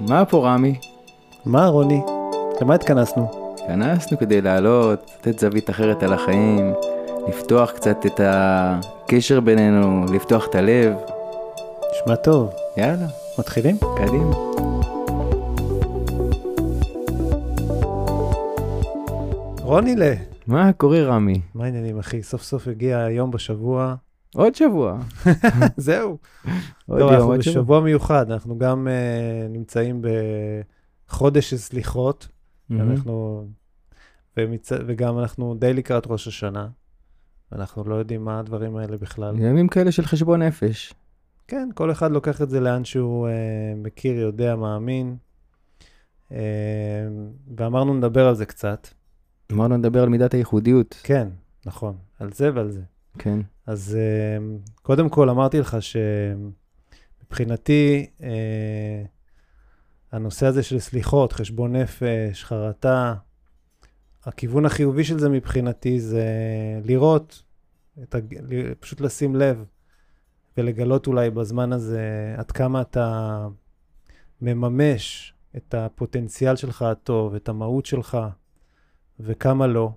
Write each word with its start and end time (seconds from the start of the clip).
מה 0.00 0.24
פה 0.24 0.48
רמי? 0.48 0.74
מה 1.44 1.66
רוני? 1.66 2.00
למה 2.60 2.74
התכנסנו? 2.74 3.54
התכנסנו 3.54 4.18
כדי 4.18 4.40
לעלות, 4.40 5.10
לתת 5.18 5.38
זווית 5.38 5.70
אחרת 5.70 6.02
על 6.02 6.12
החיים, 6.12 6.72
לפתוח 7.28 7.70
קצת 7.70 8.06
את 8.06 8.20
הקשר 8.24 9.40
בינינו, 9.40 10.04
לפתוח 10.12 10.46
את 10.46 10.54
הלב. 10.54 10.94
נשמע 11.92 12.16
טוב. 12.16 12.50
יאללה, 12.76 13.06
מתחילים? 13.38 13.76
קדימה. 13.96 14.34
רוני 19.62 19.96
ל... 19.96 20.02
מה 20.46 20.72
קורה 20.72 21.02
רמי? 21.02 21.40
מה 21.54 21.64
העניינים 21.64 21.98
אחי? 21.98 22.22
סוף 22.22 22.42
סוף 22.42 22.68
הגיע 22.68 22.98
היום 22.98 23.30
בשבוע. 23.30 23.94
עוד 24.34 24.54
שבוע. 24.54 24.98
זהו. 25.76 26.18
עוד 26.86 26.98
טוב, 26.98 27.00
יום, 27.00 27.12
אנחנו 27.12 27.30
עוד 27.30 27.40
שבוע. 27.40 27.62
בשבוע 27.62 27.80
מיוחד, 27.80 28.30
אנחנו 28.30 28.58
גם 28.58 28.88
uh, 28.88 29.52
נמצאים 29.52 30.02
בחודש 31.08 31.50
של 31.50 31.56
סליחות. 31.56 32.28
אנחנו... 32.70 33.46
ומצ... 34.36 34.72
וגם 34.86 35.18
אנחנו 35.18 35.54
די 35.54 35.72
לקראת 35.72 36.06
ראש 36.06 36.28
השנה. 36.28 36.68
ואנחנו 37.52 37.84
לא 37.84 37.94
יודעים 37.94 38.24
מה 38.24 38.38
הדברים 38.38 38.76
האלה 38.76 38.96
בכלל. 38.96 39.38
ימים 39.38 39.68
כאלה 39.68 39.92
של 39.92 40.02
חשבון 40.02 40.42
נפש. 40.42 40.94
כן, 41.48 41.68
כל 41.74 41.90
אחד 41.90 42.10
לוקח 42.10 42.42
את 42.42 42.50
זה 42.50 42.60
לאן 42.60 42.84
שהוא 42.84 43.28
uh, 43.28 43.30
מכיר, 43.76 44.20
יודע, 44.20 44.56
מאמין. 44.56 45.16
Uh, 46.30 46.34
ואמרנו 47.56 47.94
נדבר 47.94 48.28
על 48.28 48.34
זה 48.34 48.46
קצת. 48.46 48.88
אמרנו 49.52 49.76
נדבר 49.76 50.02
על 50.02 50.08
מידת 50.08 50.34
הייחודיות. 50.34 51.00
כן, 51.02 51.28
נכון, 51.66 51.96
על 52.18 52.32
זה 52.32 52.50
ועל 52.54 52.70
זה. 52.70 52.82
כן. 53.18 53.38
אז 53.66 53.96
uh, 53.96 54.00
קודם 54.82 55.08
כל 55.08 55.30
אמרתי 55.30 55.60
לך 55.60 55.76
שמבחינתי 57.20 58.06
uh, 58.20 58.24
הנושא 60.12 60.46
הזה 60.46 60.62
של 60.62 60.78
סליחות, 60.78 61.32
חשבון 61.32 61.76
נפש, 61.76 62.44
חרטה, 62.44 63.14
הכיוון 64.24 64.66
החיובי 64.66 65.04
של 65.04 65.18
זה 65.18 65.28
מבחינתי 65.28 66.00
זה 66.00 66.24
לראות, 66.84 67.42
את 68.02 68.14
הג... 68.14 68.34
פשוט 68.80 69.00
לשים 69.00 69.36
לב 69.36 69.64
ולגלות 70.56 71.06
אולי 71.06 71.30
בזמן 71.30 71.72
הזה 71.72 72.34
עד 72.36 72.50
כמה 72.50 72.80
אתה 72.80 73.46
מממש 74.42 75.34
את 75.56 75.74
הפוטנציאל 75.74 76.56
שלך 76.56 76.82
הטוב, 76.82 77.34
את 77.34 77.48
המהות 77.48 77.86
שלך, 77.86 78.18
וכמה 79.20 79.66
לא. 79.66 79.90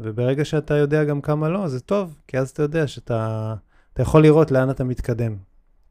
וברגע 0.00 0.44
שאתה 0.44 0.74
יודע 0.74 1.04
גם 1.04 1.20
כמה 1.20 1.48
לא, 1.48 1.68
זה 1.68 1.80
טוב, 1.80 2.18
כי 2.26 2.38
אז 2.38 2.50
אתה 2.50 2.62
יודע 2.62 2.86
שאתה 2.86 3.54
אתה 3.92 4.02
יכול 4.02 4.22
לראות 4.22 4.50
לאן 4.50 4.70
אתה 4.70 4.84
מתקדם. 4.84 5.36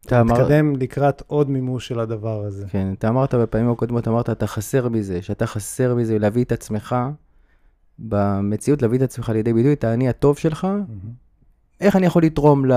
אתה 0.05 0.21
אמר... 0.21 0.33
מתקדם 0.33 0.75
לקראת 0.75 1.23
עוד 1.27 1.49
מימוש 1.49 1.87
של 1.87 1.99
הדבר 1.99 2.43
הזה. 2.45 2.65
כן, 2.69 2.93
אתה 2.93 3.09
אמרת 3.09 3.35
בפעמים 3.35 3.71
הקודמות, 3.71 4.07
אמרת, 4.07 4.29
אתה 4.29 4.47
חסר 4.47 4.89
מזה, 4.89 5.21
שאתה 5.21 5.47
חסר 5.47 5.95
מזה 5.95 6.19
להביא 6.19 6.43
את 6.43 6.51
עצמך, 6.51 6.95
במציאות 7.99 8.81
להביא 8.81 8.97
את 8.97 9.03
עצמך 9.03 9.29
לידי 9.29 9.53
ביטוי, 9.53 9.73
את 9.73 9.83
האני 9.83 10.09
הטוב 10.09 10.37
שלך, 10.37 10.63
מהמם. 10.63 11.27
איך 11.81 11.95
אני 11.95 12.05
יכול 12.05 12.23
לתרום 12.23 12.65
ל... 12.65 12.73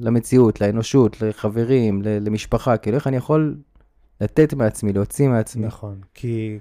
למציאות, 0.00 0.60
לאנושות, 0.60 1.22
לחברים, 1.22 2.02
ל... 2.02 2.08
למשפחה, 2.08 2.76
כאילו 2.76 2.96
איך 2.96 3.06
אני 3.06 3.16
יכול 3.16 3.56
לתת 4.20 4.54
מעצמי, 4.54 4.92
להוציא 4.92 5.28
מעצמי. 5.28 5.66
נכון, 5.66 6.00
כי, 6.14 6.58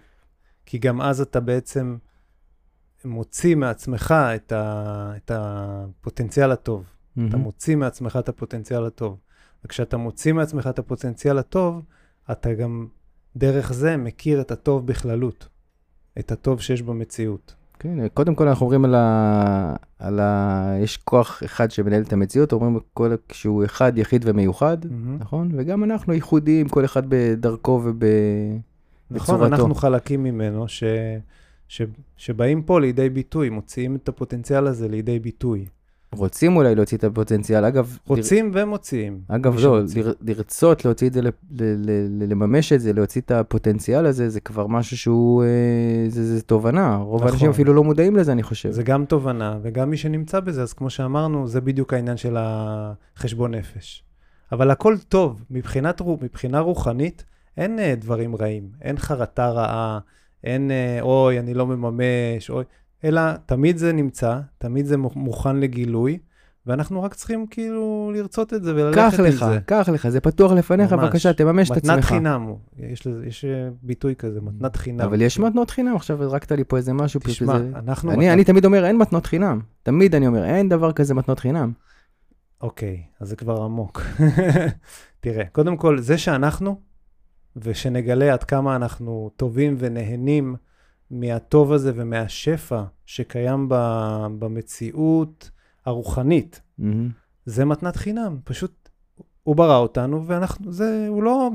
כי 0.65 0.77
גם 0.77 1.01
אז 1.01 1.21
אתה 1.21 1.39
בעצם 1.39 1.97
מוציא 3.05 3.55
מעצמך 3.55 4.14
את, 4.36 4.52
ה, 4.52 5.11
את 5.17 5.31
הפוטנציאל 5.33 6.52
הטוב. 6.52 6.83
אתה 7.14 7.22
מהמם. 7.22 7.44
מוציא 7.44 7.75
מעצמך 7.75 8.19
את 8.19 8.30
הפוטנציאל 8.30 8.86
הטוב. 8.86 9.17
וכשאתה 9.66 9.97
מוציא 9.97 10.33
מעצמך 10.33 10.67
את 10.67 10.80
הפוטנציאל 10.80 11.38
הטוב, 11.38 11.81
אתה 12.31 12.53
גם 12.53 12.88
דרך 13.36 13.73
זה 13.73 13.97
מכיר 13.97 14.42
את 14.42 14.52
הטוב 14.52 14.88
בכללות, 14.88 15.47
את 16.20 16.31
הטוב 16.31 16.61
שיש 16.61 16.81
במציאות. 16.81 17.55
כן, 17.80 18.08
קודם 18.08 18.36
כל 18.36 18.47
אנחנו 18.47 18.66
אומרים 18.66 18.86
על 18.86 18.95
ה... 18.95 19.76
על 19.99 20.20
ה... 20.20 20.73
יש 20.82 20.98
כוח 20.98 21.42
אחד 21.45 21.71
שמנהל 21.71 22.02
את 22.02 22.14
המציאות, 22.14 22.52
אומרים 22.52 22.80
כל... 22.93 23.15
שהוא 23.32 23.65
אחד, 23.65 23.98
יחיד 23.98 24.21
ומיוחד, 24.26 24.77
מהמם. 24.86 25.17
נכון? 25.20 25.52
וגם 25.54 25.83
אנחנו 25.83 26.14
ייחודיים, 26.14 26.70
כל 26.70 26.86
אחד 26.86 27.04
בדרכו 27.09 27.82
וב... 27.83 28.04
נכון, 29.11 29.36
בצורתו. 29.36 29.45
אנחנו 29.45 29.76
חלקים 29.76 30.23
ממנו 30.23 30.67
ש, 30.67 30.83
ש, 31.69 31.81
שבאים 32.17 32.61
פה 32.63 32.80
לידי 32.80 33.09
ביטוי, 33.09 33.49
מוציאים 33.49 33.95
את 33.95 34.09
הפוטנציאל 34.09 34.67
הזה 34.67 34.87
לידי 34.87 35.19
ביטוי. 35.19 35.65
רוצים 36.15 36.55
אולי 36.57 36.75
להוציא 36.75 36.97
את 36.97 37.03
הפוטנציאל. 37.03 37.65
אגב, 37.65 37.97
רוצים 38.07 38.52
ומוציאים. 38.53 39.21
אגב, 39.27 39.55
לא. 39.59 39.79
לר- 39.95 40.13
לרצות 40.21 40.85
להוציא 40.85 41.08
את 41.08 41.13
זה, 41.13 41.21
ל- 41.21 41.27
ל- 41.27 41.31
ל- 41.89 42.29
לממש 42.31 42.73
את 42.73 42.81
זה, 42.81 42.93
להוציא 42.93 43.21
את 43.21 43.31
הפוטנציאל 43.31 44.05
הזה, 44.05 44.29
זה 44.29 44.39
כבר 44.39 44.67
משהו 44.67 44.97
שהוא, 44.97 45.43
אה, 45.43 45.47
זה, 46.09 46.35
זה 46.35 46.41
תובנה. 46.41 46.95
רוב 46.97 47.15
נכון. 47.21 47.27
האנשים 47.29 47.49
אפילו 47.49 47.73
לא 47.73 47.83
מודעים 47.83 48.15
לזה, 48.15 48.31
אני 48.31 48.43
חושב. 48.43 48.71
זה 48.71 48.83
גם 48.83 49.05
תובנה, 49.05 49.59
וגם 49.61 49.89
מי 49.89 49.97
שנמצא 49.97 50.39
בזה, 50.39 50.61
אז 50.61 50.73
כמו 50.73 50.89
שאמרנו, 50.89 51.47
זה 51.47 51.61
בדיוק 51.61 51.93
העניין 51.93 52.17
של 52.17 52.35
החשבון 52.39 53.55
נפש. 53.55 54.03
אבל 54.52 54.71
הכל 54.71 54.95
טוב, 55.09 55.43
מבחינת, 55.52 56.02
מבחינה 56.21 56.59
רוחנית, 56.59 57.23
אין 57.58 57.79
אה, 57.79 57.93
דברים 57.97 58.35
רעים, 58.35 58.69
אין 58.81 58.97
חרטה 58.97 59.49
רעה, 59.49 59.99
אין 60.44 60.72
אה, 60.72 60.98
אוי, 61.02 61.39
אני 61.39 61.54
לא 61.54 61.67
מממש, 61.67 62.50
אוי, 62.50 62.64
אלא 63.04 63.22
תמיד 63.45 63.77
זה 63.77 63.94
נמצא, 63.94 64.39
תמיד 64.58 64.86
זה 64.86 64.98
מו- 64.98 65.11
מוכן 65.16 65.55
לגילוי, 65.58 66.17
ואנחנו 66.66 67.04
רק 67.04 67.14
צריכים 67.14 67.45
כאילו 67.50 68.11
לרצות 68.16 68.54
את 68.54 68.64
זה 68.64 68.76
וללכת 68.76 68.98
קח 69.14 69.20
עם 69.20 69.26
לך, 69.26 69.45
זה. 69.45 69.60
קח 69.66 69.89
לך, 69.94 70.10
זה 70.10 70.20
פתוח 70.20 70.52
לפניך, 70.52 70.94
ממש. 70.94 71.04
בבקשה, 71.04 71.33
תממש 71.33 71.72
את 71.72 71.77
מתנת 71.77 71.92
עצמך. 71.92 72.05
חינם, 72.05 72.42
הוא- 72.42 72.58
יש, 72.77 73.08
לזה- 73.08 73.26
יש 73.26 73.45
אה, 73.45 73.70
ביטוי 73.82 74.16
כזה, 74.16 74.42
מתנת 74.42 74.76
חינם. 74.76 75.02
אבל 75.02 75.22
יש 75.22 75.39
מתנות 75.39 75.70
חינם, 75.70 75.95
עכשיו 75.95 76.30
זרקת 76.30 76.52
לי 76.52 76.64
פה 76.64 76.77
איזה 76.77 76.94
משהו. 76.94 77.20
תשמע, 77.23 77.58
זה- 77.60 77.71
אנחנו... 77.76 78.11
אני, 78.11 78.33
אני 78.33 78.44
תמיד 78.44 78.66
אומר, 78.66 78.86
אין 78.86 78.98
מתנות 78.98 79.26
חינם. 79.26 79.60
תמיד 79.83 80.16
אני 80.16 80.27
אומר, 80.27 80.44
אין 80.45 80.70
דבר 80.70 80.92
כזה 80.92 81.14
מתנות 81.14 81.39
חינם. 81.39 81.71
אוקיי, 82.61 83.02
אז 83.20 83.30
זה 83.30 83.36
כבר 83.36 83.61
עמוק. 83.64 84.02
תראה, 85.20 85.45
קודם 85.52 85.77
כל, 85.77 86.00
זה 86.00 86.17
שאנחנו, 86.17 86.80
ושנגלה 87.55 88.33
עד 88.33 88.43
כמה 88.43 88.76
אנחנו 88.76 89.32
טובים 89.36 89.76
ונהנים 89.80 90.55
מהטוב 91.11 91.71
הזה 91.71 91.92
ומהשפע 91.95 92.83
שקיים 93.05 93.70
ב- 93.70 94.27
במציאות 94.39 95.49
הרוחנית, 95.86 96.61
מהמם. 96.77 97.09
זה 97.45 97.65
מתנת 97.65 97.95
חינם. 97.95 98.38
פשוט, 98.43 98.89
הוא 99.43 99.55
ברא 99.55 99.77
אותנו, 99.77 100.27
ואנחנו, 100.27 100.71
זה, 100.71 101.05
הוא 101.09 101.23
לא, 101.23 101.49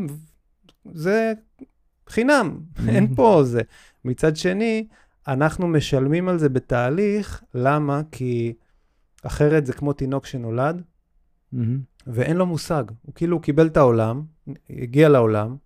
זה 0.92 1.32
חינם, 2.08 2.60
אין 2.88 3.14
פה 3.16 3.40
זה. 3.44 3.62
מצד 4.04 4.36
שני, 4.36 4.86
אנחנו 5.28 5.68
משלמים 5.68 6.28
על 6.28 6.38
זה 6.38 6.48
בתהליך, 6.48 7.42
למה? 7.54 8.02
כי 8.12 8.54
אחרת 9.22 9.66
זה 9.66 9.72
כמו 9.72 9.92
תינוק 9.92 10.26
שנולד, 10.26 10.82
מהמם. 11.52 11.80
ואין 12.06 12.36
לו 12.36 12.46
מושג. 12.46 12.84
הוא 13.02 13.14
כאילו, 13.14 13.40
קיבל 13.40 13.66
את 13.66 13.76
העולם, 13.76 14.22
הגיע 14.70 15.08
לעולם, 15.08 15.56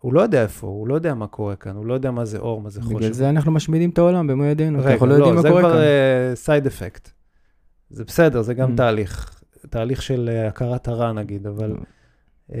הוא 0.00 0.14
לא 0.14 0.20
יודע 0.20 0.42
איפה 0.42 0.66
הוא, 0.66 0.78
הוא 0.80 0.88
לא 0.88 0.94
יודע 0.94 1.14
מה 1.14 1.26
קורה 1.26 1.56
כאן, 1.56 1.76
הוא 1.76 1.86
לא 1.86 1.94
יודע 1.94 2.10
מה 2.10 2.24
זה 2.24 2.38
אור, 2.38 2.60
מה 2.60 2.70
זה 2.70 2.82
חושך. 2.82 2.96
בגלל 2.96 3.12
זה 3.12 3.30
אנחנו 3.30 3.52
משמידים 3.52 3.90
את 3.90 3.98
העולם 3.98 4.26
במו 4.26 4.44
ידינו, 4.44 4.78
רגע, 4.78 4.92
אנחנו 4.92 5.06
לא 5.06 5.14
יודעים 5.14 5.34
מה 5.34 5.42
זה 5.42 5.48
קורה 5.48 5.62
כבר 5.62 5.72
כאן. 5.72 5.80
סייד 6.34 6.66
אפקט. 6.66 7.10
זה 7.90 8.04
בסדר, 8.04 8.42
זה 8.42 8.54
גם 8.54 8.72
Mm. 8.72 8.76
תהליך. 8.76 9.40
תהליך 9.70 10.02
של 10.02 10.30
אה, 10.32 10.48
הכרת 10.48 10.88
הרע 10.88 11.12
נגיד, 11.12 11.46
אבל... 11.46 11.76
אה, 12.54 12.58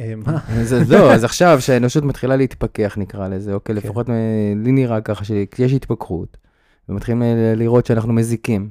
אה, 0.00 0.14
מה? 0.16 0.38
זה 0.62 0.82
לא, 0.88 1.12
אז 1.12 1.24
עכשיו 1.24 1.60
שהאנושות 1.60 2.04
מתחילה 2.04 2.36
להתפכח 2.36 2.94
נקרא 2.98 3.28
לזה, 3.28 3.52
אוקיי, 3.54 3.74
כן. 3.80 3.86
לפחות 3.86 4.10
אה, 4.10 4.14
לי 4.56 4.72
נראה 4.72 5.00
ככה 5.00 5.24
שיש 5.24 5.72
התפכחות, 5.72 6.36
ומתחילים 6.88 7.22
אה, 7.22 7.52
לראות 7.56 7.86
שאנחנו 7.86 8.12
מזיקים. 8.12 8.70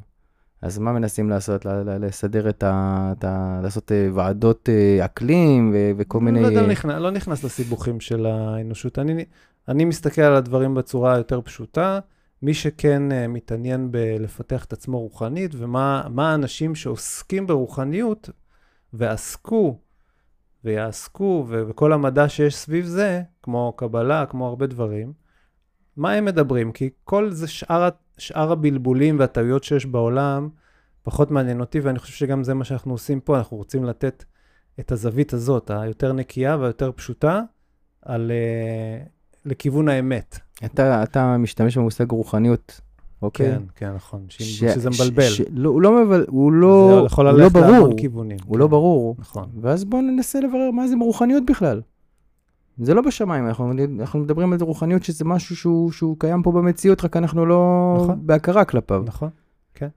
אז 0.66 0.78
מה 0.78 0.94
מנסים 0.94 1.30
לעשות? 1.30 1.66
לסדר 2.00 2.50
את 2.50 2.64
ה... 2.64 3.14
את 3.18 3.24
ה- 3.24 3.60
לעשות 3.64 3.92
אה, 3.92 4.08
ועדות 4.14 4.70
אה, 4.70 5.06
אקלים 5.06 5.72
ו- 5.74 5.92
וכל 5.98 6.20
מיני... 6.20 6.42
לא, 6.42 6.48
יודע, 6.48 6.62
לא, 6.62 6.68
נכנס, 6.68 6.96
לא 7.02 7.12
נכנס 7.12 7.44
לסיבוכים 7.44 8.00
של 8.00 8.26
האנושות. 8.26 9.00
אני, 9.00 9.26
אני 9.68 9.86
מסתכל 9.86 10.22
על 10.22 10.36
הדברים 10.36 10.76
בצורה 10.76 11.14
היותר 11.14 11.42
פשוטה. 11.42 12.00
מי 12.42 12.54
שכן 12.54 13.12
uh, 13.12 13.28
מתעניין 13.30 13.92
בלפתח 13.92 14.66
את 14.66 14.74
עצמו 14.74 15.00
רוחנית, 15.00 15.52
ומה 15.58 16.04
מה 16.10 16.32
האנשים 16.32 16.76
שעוסקים 16.76 17.48
ברוחניות 17.48 18.30
ועסקו 18.94 19.80
ויעסקו, 20.64 21.46
וכל 21.50 21.94
המדע 21.94 22.30
שיש 22.30 22.56
סביב 22.56 22.86
זה, 22.86 23.22
כמו 23.44 23.74
קבלה, 23.76 24.26
כמו 24.26 24.48
הרבה 24.48 24.68
דברים, 24.68 25.14
מה 25.98 26.12
הם 26.12 26.26
מדברים? 26.26 26.72
כי 26.72 26.90
כל 27.04 27.32
זה 27.32 27.48
שאר, 27.48 27.90
שאר 28.18 28.52
הבלבולים 28.52 29.20
והטעויות 29.20 29.64
שיש 29.64 29.86
בעולם, 29.86 30.50
פחות 31.04 31.32
מעניין 31.32 31.60
אותי, 31.60 31.80
ואני 31.80 32.00
חושב 32.00 32.14
שגם 32.14 32.44
זה 32.44 32.54
מה 32.54 32.64
שאנחנו 32.64 32.92
עושים 32.92 33.20
פה, 33.20 33.38
אנחנו 33.38 33.58
רוצים 33.58 33.84
לתת 33.84 34.24
את 34.80 34.92
הזווית 34.92 35.34
הזאת, 35.34 35.72
היותר 35.74 36.14
נקייה 36.14 36.58
והיותר 36.60 36.92
פשוטה, 36.96 37.42
על, 38.02 38.32
uh, 38.32 39.10
לכיוון 39.46 39.90
האמת. 39.90 40.40
אתה, 40.66 41.04
אתה 41.04 41.38
משתמש 41.38 41.78
במושג 41.78 42.12
רוחניות, 42.12 42.82
אוקיי? 43.22 43.52
כן, 43.52 43.62
כן, 43.76 43.94
נכון, 43.94 44.26
ש... 44.30 44.44
ש- 44.44 44.60
שזה 44.60 44.90
מבלבל. 44.90 45.30
ש- 45.30 45.42
לא, 45.52 45.70
הוא 45.70 45.82
לא 45.82 45.92
מבלבל, 46.06 46.26
הוא 46.28 46.52
לא, 46.52 46.98
זה 47.00 47.06
יכול 47.06 47.28
הוא 47.28 47.34
לא 47.38 47.44
ללכת 47.44 47.54
ברור, 47.56 47.72
להמון 47.72 47.98
כיוונים. 47.98 48.38
הוא 48.46 48.54
כן, 48.54 48.60
לא 48.60 48.68
ברור. 48.68 49.16
נכון. 49.20 49.50
ואז 49.62 49.86
בואו 49.86 50.02
ננסה 50.02 50.40
לברר 50.40 50.72
מה 50.72 50.88
זה 50.88 50.96
רוחניות 51.02 51.44
בכלל. 51.46 51.82
זה 52.78 52.94
לא 52.94 53.02
בשמיים, 53.02 53.48
אנחנו, 53.48 53.72
אנחנו 54.00 54.20
מדברים 54.20 54.54
על 54.54 54.60
רוחניות 54.62 55.04
שזה 55.04 55.26
משהו 55.26 55.56
שהוא, 55.56 55.92
שהוא 55.92 56.16
קיים 56.20 56.44
פה 56.44 56.52
במציאות, 56.52 57.06
רק 57.06 57.18
אנחנו 57.18 57.46
לא 57.46 57.94
נכון. 58.02 58.28
בהכרה 58.28 58.66
כלפיו. 58.66 59.04
נכון. 59.06 59.30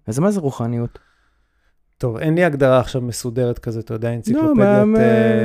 אז 0.07 0.19
מה 0.19 0.31
זה 0.31 0.41
רוחניות? 0.41 0.99
טוב, 1.99 2.17
אין 2.17 2.35
לי 2.35 2.45
הגדרה 2.45 2.81
עכשיו 2.81 3.03
מסודרת 3.03 3.59
כזה, 3.59 3.81
אתה 3.81 3.95
יודע, 3.95 4.15
אנציקלופדיית 4.15 4.87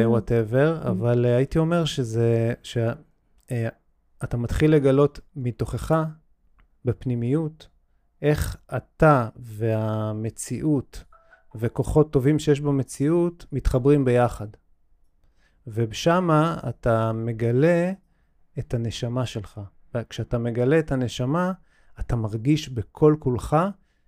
וואטאבר, 0.06 0.82
אבל 0.88 1.26
אה, 1.26 1.36
הייתי 1.36 1.60
אומר 1.60 1.86
שזה, 1.86 2.54
שאתה 2.64 4.38
מתחיל 4.38 4.72
לגלות 4.72 5.20
מתוכך, 5.36 6.04
בפנימיות, 6.86 7.68
איך 8.22 8.58
אתה 8.76 9.28
והמציאות 9.36 11.04
וכוחות 11.56 12.12
טובים 12.12 12.40
שיש 12.40 12.62
במציאות 12.62 13.46
מתחברים 13.52 14.06
ביחד. 14.06 14.48
ושמה 15.68 16.58
אתה 16.70 17.12
מגלה 17.14 17.92
את 18.60 18.74
הנשמה 18.74 19.26
שלך. 19.26 19.62
וכשאתה 19.96 20.38
מגלה 20.38 20.80
את 20.80 20.92
הנשמה, 20.92 21.52
אתה 22.00 22.16
מרגיש 22.16 22.70
בכל 22.70 23.16
כולך 23.20 23.58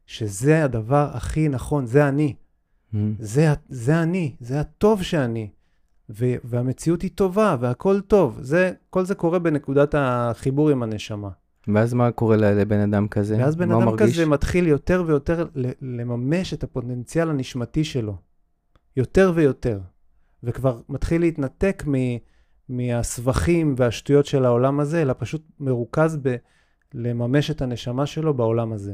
שזה 0.05 0.63
הדבר 0.63 1.09
הכי 1.13 1.49
נכון, 1.49 1.85
זה 1.85 2.07
אני. 2.07 2.35
זה, 3.19 3.51
ה- 3.51 3.55
זה 3.69 4.03
אני, 4.03 4.35
זה 4.39 4.59
הטוב 4.59 5.03
שאני. 5.03 5.49
ו- 6.09 6.35
והמציאות 6.43 7.01
היא 7.01 7.11
טובה, 7.15 7.55
והכל 7.59 8.01
טוב. 8.01 8.37
זה, 8.41 8.71
כל 8.89 9.05
זה 9.05 9.15
קורה 9.15 9.39
בנקודת 9.39 9.95
החיבור 9.97 10.69
עם 10.69 10.83
הנשמה. 10.83 11.29
ואז 11.73 11.93
מה 11.93 12.11
קורה 12.11 12.35
לבן 12.37 12.79
אדם 12.79 13.07
כזה? 13.07 13.37
ואז 13.37 13.55
בן 13.55 13.71
אדם 13.71 13.85
מרגיש? 13.85 14.13
כזה 14.13 14.25
מתחיל 14.25 14.67
יותר 14.67 15.03
ויותר 15.07 15.47
לממש 15.81 16.53
את 16.53 16.63
הפוטנציאל 16.63 17.29
הנשמתי 17.29 17.83
שלו. 17.83 18.17
יותר 18.97 19.31
ויותר. 19.35 19.79
וכבר 20.45 20.81
מתחיל 20.89 21.21
להתנתק 21.21 21.83
מ- 21.87 22.17
מהסבכים 22.69 23.75
והשטויות 23.77 24.25
של 24.25 24.45
העולם 24.45 24.79
הזה, 24.79 25.01
אלא 25.01 25.13
פשוט 25.17 25.41
מרוכז 25.59 26.17
בלממש 26.93 27.51
את 27.51 27.61
הנשמה 27.61 28.05
שלו 28.05 28.33
בעולם 28.33 28.73
הזה. 28.73 28.93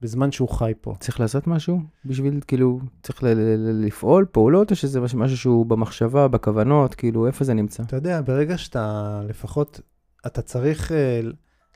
בזמן 0.00 0.32
שהוא 0.32 0.48
חי 0.48 0.72
פה. 0.80 0.94
צריך 1.00 1.20
לעשות 1.20 1.46
משהו 1.46 1.80
בשביל, 2.04 2.40
כאילו, 2.46 2.80
צריך 3.02 3.22
ל- 3.22 3.26
ל- 3.26 3.56
ל- 3.56 3.86
לפעול 3.86 4.26
פעולות, 4.32 4.70
או 4.70 4.76
שזה 4.76 5.00
מש- 5.00 5.14
משהו 5.14 5.36
שהוא 5.36 5.66
במחשבה, 5.66 6.28
בכוונות, 6.28 6.94
כאילו, 6.94 7.26
איפה 7.26 7.44
זה 7.44 7.54
נמצא? 7.54 7.82
אתה 7.82 7.96
יודע, 7.96 8.20
ברגע 8.20 8.58
שאתה 8.58 9.20
לפחות, 9.28 9.80
אתה 10.26 10.42
צריך 10.42 10.90
uh, 10.90 10.94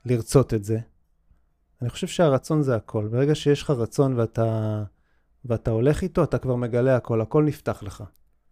לרצות 0.05 0.55
את 0.55 0.65
זה. 0.65 0.79
אני 1.83 1.91
חושב 1.91 2.07
שהרצון 2.07 2.63
זה 2.63 2.77
הכל. 2.77 3.09
ברגע 3.09 3.35
שיש 3.35 3.63
לך 3.63 3.71
רצון 3.71 4.19
ואתה, 4.19 4.83
ואתה 5.45 5.71
הולך 5.71 6.03
איתו, 6.03 6.25
אתה 6.25 6.39
כבר 6.39 6.57
מגלה 6.57 6.97
הכל, 6.97 7.21
הכל 7.21 7.45
נפתח 7.45 7.83
לך. 7.83 8.05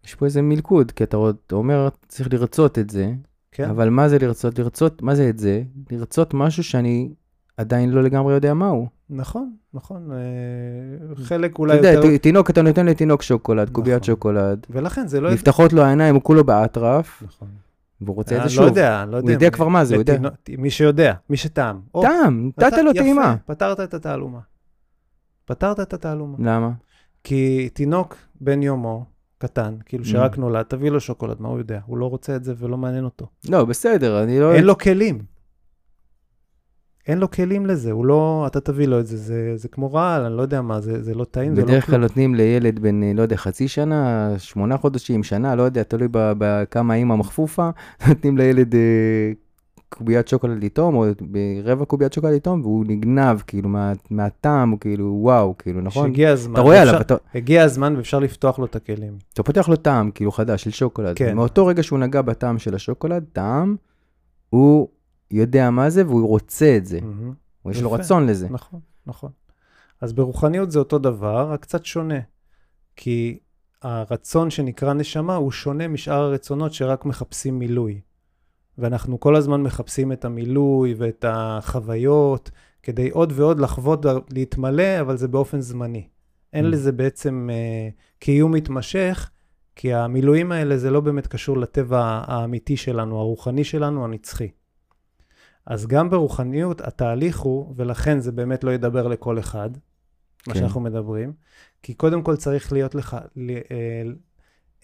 יש 0.07 0.15
פה 0.15 0.25
איזה 0.25 0.41
מלכוד, 0.41 0.91
כי 0.91 1.03
אתה 1.03 1.17
אתה 1.45 1.55
אומר, 1.55 1.89
צריך 2.07 2.33
לרצות 2.33 2.79
את 2.79 2.89
זה, 2.89 3.13
כן? 3.51 3.69
אבל 3.69 3.89
מה 3.89 4.09
זה 4.09 4.19
לרצות? 4.19 4.59
לרצות, 4.59 5.01
מה 5.01 5.15
זה 5.15 5.29
את 5.29 5.37
זה? 5.37 5.61
לרצות 5.91 6.33
משהו 6.33 6.63
שאני 6.63 7.09
עדיין 7.57 7.89
לא 7.89 8.03
לגמרי 8.03 8.33
יודע 8.33 8.53
מהו. 8.53 8.87
נכון, 9.09 9.51
נכון. 9.73 10.11
אה, 10.11 11.15
חלק 11.15 11.59
אולי 11.59 11.79
אתה 11.79 11.87
יודע, 11.87 11.93
יותר... 11.99 12.17
ת- 12.17 12.21
תינוק, 12.21 12.49
אתה 12.49 12.61
נותן 12.61 12.85
לתינוק 12.85 13.21
שוקולד, 13.21 13.69
קוביית 13.69 13.95
נכון. 14.01 14.05
שוקולד, 14.15 14.65
ולכן 14.69 15.07
זה 15.07 15.21
לא... 15.21 15.31
נפתחות 15.33 15.73
לו 15.73 15.81
העיניים, 15.81 16.15
הוא 16.15 16.23
כולו 16.23 16.43
באטרף, 16.43 17.23
נכון. 17.25 17.47
והוא 18.01 18.15
רוצה 18.15 18.35
את 18.35 18.39
אני 18.41 18.49
זה 18.49 18.55
שוב. 18.55 18.63
לא 18.63 18.69
יודע, 18.69 19.05
לא 19.05 19.17
יודע. 19.17 19.27
הוא 19.27 19.31
יודע 19.31 19.49
כבר 19.49 19.67
מה 19.67 19.85
זה, 19.85 19.95
הוא 19.95 20.01
יודע. 20.01 20.29
מי 20.57 20.69
שיודע, 20.69 21.13
מי 21.29 21.37
שטעם. 21.37 21.79
טעם, 22.01 22.51
נתת 22.57 22.77
לו 22.85 22.93
טעימה. 22.93 23.35
יפה, 23.43 23.53
פתרת 23.53 23.79
את 23.79 23.93
התעלומה. 23.93 24.39
פתרת 25.45 25.79
את 25.79 25.93
התעלומה. 25.93 26.37
למה? 26.39 26.71
כי 27.23 27.69
תינוק 27.73 28.15
בן 28.41 28.63
יומו, 28.63 29.05
קטן, 29.37 29.75
כאילו 29.85 30.03
Mm. 30.03 30.07
שרק 30.07 30.37
נולד, 30.37 30.65
תביא 30.65 30.89
לו 30.89 30.99
שוקולד, 30.99 31.37
מה 31.41 31.47
הוא 31.47 31.57
יודע? 31.57 31.79
הוא 31.85 31.97
לא 31.97 32.05
רוצה 32.09 32.35
את 32.35 32.43
זה 32.43 32.53
ולא 32.57 32.77
מעניין 32.77 33.03
אותו. 33.03 33.25
לא, 33.49 33.65
בסדר, 33.65 34.23
אני 34.23 34.39
לא... 34.39 34.53
אין 34.55 34.63
לו 34.63 34.77
כלים. 34.77 35.19
אין 37.07 37.17
לו 37.17 37.31
כלים 37.31 37.65
לזה, 37.65 37.91
הוא 37.91 38.05
לא, 38.05 38.43
אתה 38.47 38.59
תביא 38.59 38.87
לו 38.87 38.99
את 38.99 39.07
זה, 39.07 39.17
זה, 39.17 39.51
זה 39.55 39.67
כמו 39.67 39.93
רעל, 39.93 40.25
אני 40.25 40.37
לא 40.37 40.41
יודע 40.41 40.61
מה, 40.61 40.81
זה, 40.81 41.03
זה 41.03 41.13
לא 41.15 41.23
טעים, 41.23 41.55
לא 41.55 41.63
בדרך 41.63 41.85
כלל 41.85 41.91
כלום. 41.95 42.01
נותנים 42.01 42.35
לילד 42.35 42.79
בן, 42.79 43.03
אה, 43.03 43.11
לא 43.13 43.21
יודע, 43.21 43.35
חצי 43.37 43.67
שנה, 43.67 44.29
שמונה 44.37 44.77
חודשים, 44.77 45.23
שנה, 45.23 45.55
לא 45.55 45.63
יודע, 45.63 45.83
תלוי 45.83 46.07
בכמה 46.11 46.93
האימא 46.93 47.15
מחפופה, 47.15 47.69
נותנים 48.07 48.37
לילד 48.37 48.75
אה, 48.75 49.31
קוביית 49.89 50.27
שוקולד 50.27 50.63
לטעום, 50.63 50.95
או 50.95 51.05
ברבע 51.63 51.85
קוביית 51.85 52.13
שוקולד 52.13 52.33
לטעום, 52.33 52.61
והוא 52.61 52.85
נגנב, 52.87 53.39
כאילו, 53.47 53.69
מה, 53.69 53.93
מהטעם, 54.09 54.69
הוא 54.69 54.79
כאילו, 54.79 55.17
וואו, 55.21 55.55
כאילו, 55.57 55.81
נכון? 55.81 56.07
שהגיע 56.07 56.31
הזמן. 56.31 56.53
אתה 56.53 56.61
רואה 56.61 56.77
אפשר- 56.81 56.89
עליו, 56.89 57.01
אתה, 57.01 57.15
הגיע 57.35 57.63
הזמן 57.63 57.95
ואפשר 57.95 58.19
לפתוח 58.19 58.59
לו 58.59 58.65
את 58.65 58.75
הכלים. 58.75 59.17
אתה 59.33 59.43
פותח 59.43 59.69
לו 59.69 59.75
טעם, 59.75 60.11
כאילו, 60.11 60.31
חדש, 60.31 60.63
של 60.63 60.71
שוקולד. 60.71 61.17
כן. 61.17 61.35
מאותו 61.35 61.65
רגע 61.65 61.83
שהוא 61.83 61.99
נגע 61.99 62.21
בטעם 62.21 62.59
של 62.59 62.75
השוקולד, 62.75 63.23
טעם, 63.33 63.75
הוא 64.49 64.87
יודע 65.31 65.69
מה 65.69 65.89
זה 65.89 66.05
והוא 66.07 66.27
רוצה 66.27 66.77
את 66.77 66.85
זה. 66.85 66.99
מהמם. 67.01 67.33
יש 67.69 67.81
לו. 67.81 67.91
רצון 67.91 68.25
לזה. 68.27 68.47
נכון, 68.49 68.79
נכון. 69.07 69.29
אז 70.01 70.13
ברוחניות 70.13 70.71
זה 70.71 70.79
אותו 70.79 70.97
דבר, 70.99 71.51
רק 71.51 71.61
קצת 71.61 71.85
שונה. 71.85 72.19
כי 72.95 73.39
הרצון 73.81 74.49
שנקרא 74.49 74.93
נשמה 74.93 75.35
הוא 75.35 75.51
שונה 75.51 75.87
משאר 75.87 76.13
הרצונות 76.23 76.73
שרק 76.73 77.05
מחפשים 77.05 77.59
מילוי. 77.59 78.01
ואנחנו 78.77 79.19
כל 79.19 79.35
הזמן 79.35 79.61
מחפשים 79.63 80.11
את 80.11 80.25
המילוי 80.25 80.93
ואת 80.97 81.25
החוויות, 81.27 82.51
כדי 82.83 83.09
עוד 83.09 83.33
ועוד 83.35 83.59
לחוות, 83.59 84.05
להתמלא, 84.31 85.01
אבל 85.01 85.17
זה 85.17 85.27
באופן 85.27 85.61
זמני. 85.61 86.07
אין 86.53 86.65
Mm. 86.65 86.67
לזה 86.67 86.91
בעצם 86.91 87.49
אה, 87.51 87.89
קיום 88.19 88.51
מתמשך, 88.51 89.29
כי 89.75 89.93
המילואים 89.93 90.51
האלה 90.51 90.77
זה 90.77 90.91
לא 90.91 90.99
באמת 91.01 91.27
קשור 91.27 91.57
לטבע 91.57 92.21
האמיתי 92.27 92.77
שלנו, 92.77 93.19
הרוחני 93.19 93.63
שלנו, 93.63 94.05
הנצחי. 94.05 94.49
אז 95.65 95.87
גם 95.87 96.09
ברוחניות 96.09 96.81
התהליך 96.81 97.39
הוא, 97.39 97.73
ולכן 97.75 98.19
זה 98.19 98.31
באמת 98.31 98.63
לא 98.63 98.71
ידבר 98.71 99.07
לכל 99.07 99.39
אחד, 99.39 99.69
מה 100.47 100.53
כן. 100.53 100.59
שאנחנו 100.59 100.81
מדברים, 100.81 101.33
כי 101.83 101.93
קודם 101.93 102.21
כל 102.21 102.35
צריך 102.35 102.73
להיות 102.73 102.95
לך, 102.95 103.17
ל- 103.35 103.51
אה, 103.51 104.03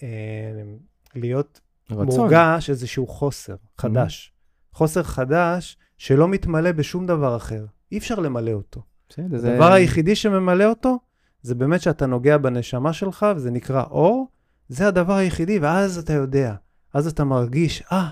אה, 0.02 0.08
להיות 1.14 1.60
רצון. 1.90 2.06
מורגש 2.06 2.70
איזשהו 2.70 3.06
חוסר 3.06 3.54
חדש. 3.78 4.32
חוסר 4.72 5.02
חדש 5.02 5.76
שלא 5.98 6.28
מתמלא 6.28 6.72
בשום 6.72 7.06
דבר 7.06 7.36
אחר. 7.36 7.64
אי 7.92 7.98
אפשר 7.98 8.14
למלא 8.14 8.50
אותו. 8.50 8.82
בסדר, 9.08 9.38
זה... 9.38 9.52
הדבר 9.52 9.72
היחידי 9.72 10.16
שממלא 10.16 10.64
אותו, 10.64 10.98
זה 11.42 11.54
באמת 11.54 11.80
שאתה 11.80 12.06
נוגע 12.06 12.38
בנשמה 12.38 12.92
שלך, 12.92 13.26
וזה 13.36 13.50
נקרא 13.50 13.82
אור, 13.90 14.28
זה 14.68 14.88
הדבר 14.88 15.14
היחידי, 15.14 15.58
ואז 15.58 15.98
אתה 15.98 16.12
יודע, 16.12 16.54
אז 16.94 17.06
אתה 17.06 17.24
מרגיש, 17.24 17.82
אה, 17.92 18.08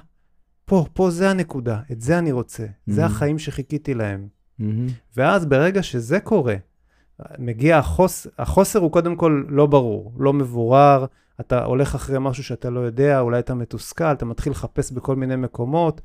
פה, 0.64 0.85
פה 0.92 1.11
זה 1.11 1.30
הנקודה, 1.30 1.80
את 1.92 2.00
זה 2.00 2.18
אני 2.18 2.32
רוצה, 2.32 2.66
זה 2.87 3.02
Mhm. 3.02 3.06
החיים 3.06 3.38
שחיכיתי 3.38 3.94
להם. 3.94 4.28
מהמם. 4.58 4.87
ואז 5.16 5.47
ברגע 5.47 5.82
שזה 5.82 6.20
קורה, 6.20 6.54
מגיע 7.38 7.78
החוס... 7.78 8.26
החוסר 8.38 8.78
הוא 8.78 8.92
קודם 8.92 9.16
כל 9.16 9.42
לא 9.49 9.66
ברור, 9.66 10.12
לא 10.18 10.32
מבורר, 10.32 11.04
אתה 11.40 11.64
הולך 11.64 11.94
אחרי 11.94 12.18
משהו 12.20 12.44
שאתה 12.44 12.70
לא 12.70 12.80
יודע, 12.80 13.20
אולי 13.20 13.38
אתה 13.38 13.54
מתוסכל, 13.54 14.12
אתה 14.12 14.24
מתחיל 14.24 14.52
לחפש 14.52 14.92
בכל 14.92 15.16
מיני 15.16 15.36
מקומות. 15.36 16.00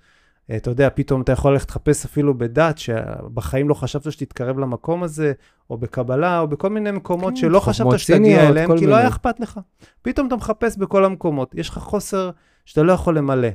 אה, 0.51 0.57
אתה 0.57 0.69
יודע, 0.69 0.89
פתאום 0.95 1.21
אתה 1.21 1.31
יכול 1.31 1.53
ללכת 1.53 1.69
לחפש 1.69 2.05
אפילו 2.05 2.37
בדת, 2.37 2.77
שבחיים 2.77 3.69
לא 3.69 3.73
חשבת 3.73 4.11
שתתקרב 4.11 4.59
למקום 4.59 5.03
הזה, 5.03 5.33
או 5.69 5.77
בקבלה, 5.77 6.39
או 6.39 6.47
בכל 6.47 6.69
מיני 6.69 6.91
מקומות 6.91 7.33
כן, 7.33 7.35
שלא 7.35 7.59
חשבת 7.59 7.99
שתגיע 7.99 8.49
אליהם, 8.49 8.67
כי 8.77 8.85
לא 8.85 8.91
מיני. 8.91 8.95
היה 8.95 9.07
אכפת 9.07 9.39
לך. 9.39 9.59
פתאום 10.01 10.27
אתה 10.27 10.35
מחפש 10.35 10.77
בכל 10.77 11.05
המקומות, 11.05 11.55
יש 11.55 11.69
לך 11.69 11.77
חוסר 11.77 12.31
שאתה 12.65 12.83
לא 12.83 12.91
יכול 12.91 13.17
למלא. 13.17 13.47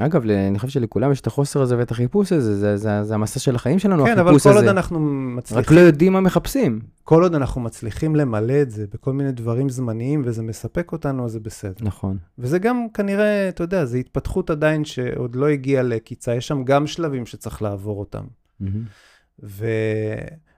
אגב, 0.00 0.22
אני 0.30 0.58
חושב 0.58 0.72
שלכולם 0.72 1.12
יש 1.12 1.20
את 1.20 1.26
החוסר 1.26 1.62
הזה 1.62 1.78
ואת 1.78 1.90
החיפוש 1.90 2.32
הזה, 2.32 2.56
זה- 2.56 2.76
זה 2.76 3.02
זה 3.04 3.14
המסע 3.14 3.40
של 3.40 3.54
החיים 3.54 3.78
שלנו, 3.78 4.04
כן, 4.04 4.18
אבל 4.18 4.28
החיפוש 4.28 4.42
כל 4.42 4.48
עוד 4.48 4.62
הזה. 4.62 4.70
אנחנו 4.70 4.96
רק 4.98 5.36
מצליחים 5.36 5.76
לא 5.76 5.82
יודעים 5.82 6.12
מה 6.12 6.20
מחפשים. 6.20 6.80
כל 7.04 7.22
עוד 7.22 7.34
אנחנו 7.34 7.60
מצליחים 7.60 8.16
למלא 8.16 8.62
את 8.62 8.70
זה 8.70 8.86
בכל 8.94 9.12
מיני 9.12 9.32
דברים 9.32 9.68
זמניים 9.68 10.22
וזה 10.24 10.42
מספק 10.42 10.92
אותנו, 10.92 11.24
אז 11.24 11.32
זה 11.32 11.40
בסדר. 11.40 11.84
נכון. 11.84 12.18
וזה 12.38 12.58
גם 12.58 12.86
כנראה, 12.94 13.48
אתה 13.48 13.62
יודע, 13.64 13.84
זו 13.84 13.96
התפתחות 13.96 14.50
עדיין 14.50 14.84
שעוד 14.84 15.36
לא 15.36 15.48
הגיעה 15.48 15.82
לקיצה, 15.82 16.34
יש 16.34 16.48
שם 16.48 16.64
גם 16.64 16.86
שלבים 16.86 17.26
שצריך 17.26 17.62
לעבור 17.62 18.00
אותם. 18.00 18.24
מהמם. 18.60 18.84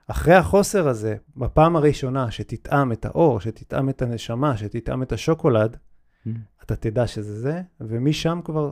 ואחרי 0.09 0.33
החוסר 0.33 0.87
הזה, 0.87 1.15
בפעם 1.37 1.75
הראשונה 1.75 2.31
שתטעם 2.31 2.91
את 2.91 3.05
האור, 3.05 3.39
שתטעם 3.39 3.89
את 3.89 4.01
הנשמה, 4.01 4.57
שתטעם 4.57 5.03
את 5.03 5.11
השוקולד, 5.11 5.77
מהמם. 6.25 6.39
אתה 6.65 6.75
תדע 6.75 7.07
שזה 7.07 7.39
זה, 7.39 7.61
ומשם 7.81 8.39
כבר 8.45 8.71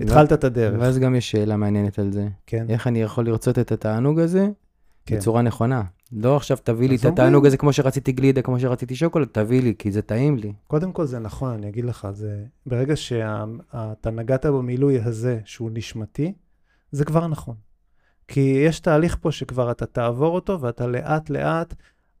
התחלת 0.00 0.32
את 0.32 0.44
הדרך. 0.44 0.80
ואז 0.80 0.98
גם 0.98 1.14
יש 1.14 1.30
שאלה 1.30 1.56
מעניינת 1.56 1.98
על 1.98 2.12
זה. 2.12 2.28
כן, 2.46 2.66
איך 2.68 2.86
אני 2.86 3.02
יכול 3.02 3.26
לרצות 3.26 3.58
את 3.58 3.72
התענוג 3.72 4.20
הזה 4.20 4.48
כן. 5.06 5.16
בצורה 5.16 5.42
נכונה? 5.42 5.82
לא 6.12 6.36
עכשיו 6.36 6.56
תביא 6.64 6.88
לי 6.88 6.96
את 6.96 7.04
התענוג. 7.04 7.46
הזה 7.46 7.56
כמו 7.56 7.72
שרציתי 7.72 8.12
גלידה, 8.12 8.42
כמו 8.42 8.60
שרציתי 8.60 8.96
שוקולד, 8.96 9.28
תביא 9.32 9.62
לי, 9.62 9.74
כי 9.78 9.92
זה 9.92 10.02
טעים 10.02 10.36
לי. 10.36 10.52
קודם 10.66 10.92
כל 10.92 11.04
זה 11.04 11.18
נכון, 11.18 11.50
אני 11.50 11.68
אגיד 11.68 11.84
לך, 11.84 12.08
זה 12.12 12.44
ברגע 12.66 12.96
שאתה 12.96 14.10
נגעת 14.12 14.46
במילוי 14.46 15.00
הזה, 15.00 15.40
שהוא 15.44 15.70
נשמתי, 15.72 16.32
זה 16.90 17.04
כבר 17.04 17.26
נכון. 17.26 17.54
כי 18.28 18.40
יש 18.40 18.80
תהליך 18.80 19.16
פה 19.20 19.32
שכבר 19.32 19.70
אתה 19.70 19.86
תעבור 19.86 20.34
אותו, 20.34 20.60
ואתה 20.60 20.86
לאט 20.86 21.30
לאט, 21.30 21.74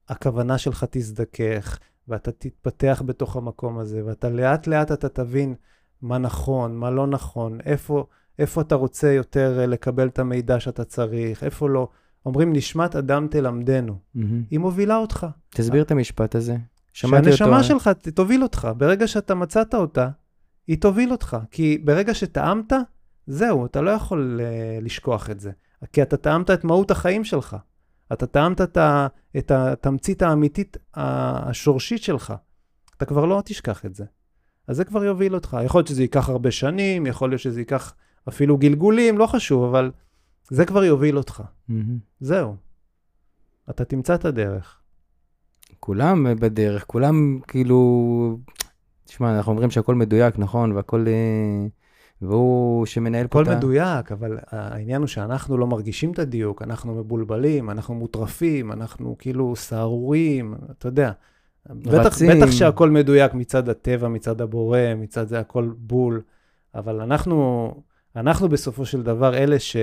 הכוונה 0.08 0.58
שלך 0.58 0.86
תזדכך, 0.90 1.78
ואתה 2.08 2.32
תתפתח 2.32 3.02
בתוך 3.06 3.36
המקום 3.36 3.78
הזה, 3.78 4.02
ואתה 4.04 4.30
לאט 4.30 4.66
לאט 4.66 4.92
אתה 4.92 5.08
תבין 5.08 5.54
מה 6.02 6.18
נכון, 6.18 6.76
מה 6.76 6.90
לא 6.90 7.06
נכון, 7.06 7.58
איפה, 7.66 8.06
איפה 8.38 8.60
אתה 8.60 8.74
רוצה 8.74 9.12
יותר 9.12 9.60
אה, 9.60 9.66
לקבל 9.66 10.08
את 10.08 10.18
המידע 10.18 10.60
שאתה 10.60 10.84
צריך, 10.84 11.44
איפה 11.44 11.68
לא. 11.68 11.88
אומרים, 12.26 12.52
נשמת 12.52 12.96
אדם 12.96 13.26
תלמדנו. 13.30 13.98
מהמם. 14.14 14.42
היא 14.50 14.58
מובילה 14.58 14.96
אותך. 14.96 15.26
תסביר 15.50 15.82
את 15.82 15.90
המשפט 15.90 16.34
הזה. 16.34 16.56
שמעתי 16.92 17.26
אותו. 17.26 17.36
שהנשמה 17.36 17.62
שלך 17.62 17.90
תוביל 18.14 18.42
אותך. 18.42 18.68
ברגע 18.76 19.06
שאתה 19.06 19.34
מצאת 19.34 19.74
אותה, 19.74 20.08
היא 20.66 20.80
תוביל 20.80 21.12
אותך. 21.12 21.36
כי 21.50 21.78
ברגע 21.84 22.14
שטעמת, 22.14 22.72
זהו, 23.26 23.66
אתה 23.66 23.80
לא 23.80 23.90
יכול 23.90 24.40
uh, 24.40 24.84
לשכוח 24.84 25.30
את 25.30 25.40
זה. 25.40 25.50
כי 25.92 26.02
אתה 26.02 26.16
טעמת 26.16 26.50
את 26.50 26.64
מהות 26.64 26.90
החיים 26.90 27.24
שלך. 27.24 27.56
אתה 28.12 28.26
טעמת 28.26 28.60
את, 28.60 28.76
ה, 28.76 29.06
את 29.38 29.50
התמצית 29.50 30.22
האמיתית 30.22 30.76
השורשית 30.94 32.02
שלך. 32.02 32.34
אתה 32.96 33.04
כבר 33.04 33.24
לא 33.24 33.42
תשכח 33.44 33.86
את 33.86 33.94
זה. 33.94 34.04
אז 34.66 34.76
זה 34.76 34.84
כבר 34.84 35.04
יוביל 35.04 35.34
אותך. 35.34 35.56
יכול 35.64 35.78
להיות 35.78 35.88
שזה 35.88 36.02
ייקח 36.02 36.28
הרבה 36.28 36.50
שנים, 36.50 37.06
יכול 37.06 37.30
להיות 37.30 37.40
שזה 37.40 37.60
ייקח 37.60 37.94
אפילו 38.28 38.56
גלגולים, 38.56 39.18
לא 39.18 39.26
חשוב, 39.26 39.64
אבל 39.64 39.90
זה 40.50 40.64
כבר 40.64 40.84
יוביל 40.84 41.18
אותך. 41.18 41.42
מהמם. 41.68 41.98
זהו. 42.20 42.56
אתה 43.70 43.84
תמצא 43.84 44.14
את 44.14 44.24
הדרך. 44.24 44.78
כולם 45.80 46.26
בדרך, 46.40 46.84
כולם 46.86 47.38
כאילו... 47.48 48.38
תשמע, 49.04 49.36
אנחנו 49.36 49.52
אומרים 49.52 49.70
שהכל 49.70 49.94
מדויק, 49.94 50.38
נכון? 50.38 50.72
והכל... 50.72 51.04
אה, 51.08 51.66
והוא 52.22 52.86
שמנהל 52.86 53.26
פה 53.26 53.40
הכל 53.40 53.50
את 53.50 53.54
ה... 53.54 53.58
מדויק, 53.58 54.12
אבל 54.12 54.38
העניין 54.50 55.00
הוא 55.00 55.08
שאנחנו 55.08 55.58
לא 55.58 55.66
מרגישים 55.66 56.12
את 56.12 56.18
הדיוק, 56.18 56.62
אנחנו 56.62 56.94
מבולבלים, 56.94 57.70
אנחנו 57.70 57.94
מוטרפים, 57.94 58.72
אנחנו 58.72 59.16
כאילו 59.18 59.56
סהרוריים, 59.56 60.54
אתה 60.70 60.88
יודע. 60.88 61.12
בטח. 61.70 62.22
בטח 62.22 62.50
שהכל 62.50 62.90
מדויק 62.90 63.34
מצד 63.34 63.68
הטבע, 63.68 64.08
מצד 64.08 64.40
הבורא, 64.40 64.78
מצד 64.96 65.28
זה 65.28 65.40
הכל 65.40 65.70
בול, 65.76 66.22
אבל 66.74 67.00
אנחנו, 67.00 67.70
אנחנו 68.16 68.48
בסופו 68.48 68.84
של 68.86 69.02
דבר 69.02 69.34
אלה 69.34 69.58
ש, 69.58 69.76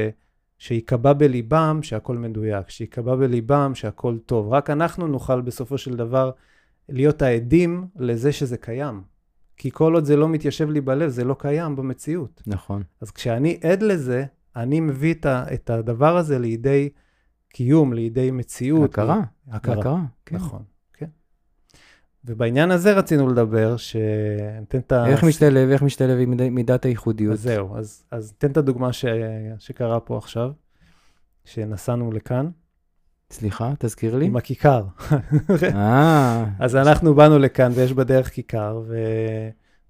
שייקבע 0.57 1.13
בליבם 1.13 1.79
שהכל 1.83 2.17
מדויק, 2.17 2.69
שייקבע 2.69 3.15
בליבם 3.15 3.71
שהכל 3.75 4.17
טוב. 4.25 4.53
רק 4.53 4.69
אנחנו 4.69 5.07
נוכל 5.07 5.41
בסופו 5.41 5.77
של 5.77 5.95
דבר 5.95 6.31
להיות 6.89 7.21
העדים 7.21 7.88
לזה 7.95 8.31
שזה 8.31 8.57
קיים. 8.57 9.01
כי 9.57 9.71
כל 9.71 9.93
עוד 9.93 10.05
זה 10.05 10.15
לא 10.15 10.29
מתיישב 10.29 10.69
לי 10.69 10.81
בלב, 10.81 11.09
זה 11.09 11.24
לא 11.24 11.36
קיים 11.39 11.75
במציאות. 11.75 12.43
נכון. 12.48 12.83
אז 13.01 13.12
כשאני 13.12 13.59
עד 13.63 13.83
לזה, 13.83 14.25
אני 14.55 14.79
מביא 14.79 15.13
את, 15.13 15.25
ה, 15.25 15.43
את 15.53 15.69
הדבר 15.69 16.17
הזה 16.17 16.39
לידי 16.39 16.89
קיום, 17.50 17.93
לידי 17.93 18.31
מציאות. 18.31 18.89
הכרה. 18.89 19.21
הכרה. 19.48 19.79
הכרה, 19.79 20.01
כן. 20.25 20.36
נכון. 20.36 20.63
ובעניין 22.29 22.71
הזה 22.71 22.93
רצינו 22.93 23.27
לדבר, 23.27 23.77
שניתן 23.77 24.77
את 24.77 24.91
ה... 24.91 25.07
איך 25.07 25.24
משתלב, 25.24 25.69
איך 25.69 25.81
משתלב 25.81 26.17
עם 26.19 26.31
מיד- 26.31 26.50
מידת 26.51 26.86
הייחודיות. 26.86 27.33
אז 27.33 27.41
זהו, 27.41 27.77
אז, 27.77 28.03
אז 28.12 28.33
תן 28.38 28.51
את 28.51 28.57
הדוגמה 28.57 28.93
ש... 28.93 29.05
שקרה 29.59 30.00
פה 30.00 30.17
עכשיו, 30.17 30.51
שנסענו 31.45 32.12
לכאן, 32.12 32.50
סליחה, 33.31 33.74
תזכיר 33.79 34.15
לי. 34.15 34.25
עם 34.25 34.36
הכיכר. 34.36 34.83
אה, 35.75 36.45
אז 36.59 36.75
אנחנו 36.75 37.15
באנו 37.15 37.39
לכאן 37.39 37.71
ויש 37.75 37.93
בדרך 37.93 38.29
כיכר, 38.29 38.81
ו... 38.88 38.98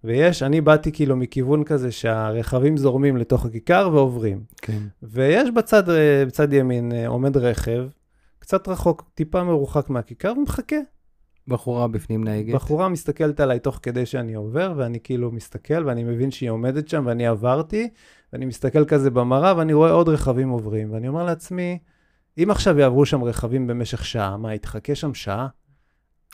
ויש, 0.03 0.43
אני 0.43 0.61
באתי 0.61 0.91
כאילו 0.91 1.15
מכיוון 1.15 1.63
כזה 1.63 1.91
שהרכבים 1.91 2.77
זורמים 2.77 3.17
לתוך 3.17 3.45
הכיכר 3.45 3.89
ועוברים. 3.93 4.43
כן. 4.61 4.79
ויש 5.03 5.49
בצד, 5.51 5.89
אה, 5.89 6.23
בצד 6.27 6.53
ימין 6.53 6.91
אה, 6.91 7.07
עומד 7.07 7.37
רכב, 7.37 7.87
קצת 8.39 8.67
רחוק, 8.67 9.09
טיפה 9.13 9.43
מרוחק 9.43 9.89
מהכיכר, 9.89 10.33
ומחכה. 10.37 10.75
בחורה 11.49 11.87
בפנים 11.87 12.23
נהגת. 12.23 12.55
בחורה 12.55 12.89
מסתכלת 12.89 13.39
עליי 13.39 13.59
תוך 13.59 13.79
כדי 13.83 14.05
שאני 14.05 14.33
עובר, 14.33 14.73
ואני 14.77 14.99
כאילו 15.03 15.31
מסתכל, 15.31 15.83
ואני 15.87 16.03
מבין 16.03 16.31
שהיא 16.31 16.49
עומדת 16.49 16.87
שם, 16.87 17.03
ואני 17.07 17.27
עברתי, 17.27 17.89
ואני 18.33 18.45
מסתכל 18.45 18.85
כזה 18.85 19.09
במראה, 19.09 19.57
ואני 19.57 19.73
רואה 19.73 19.91
עוד 19.91 20.09
רכבים 20.09 20.49
עוברים, 20.49 20.93
ואני 20.93 21.07
אומר 21.07 21.23
לעצמי, 21.23 21.77
אם 22.43 22.51
עכשיו 22.51 22.79
יעברו 22.79 23.05
שם 23.05 23.23
רכבים 23.23 23.67
במשך 23.67 24.05
שעה, 24.05 24.37
מה, 24.37 24.49
היא 24.49 24.59
תחכה 24.59 24.95
שם 24.95 25.13
שעה? 25.13 25.47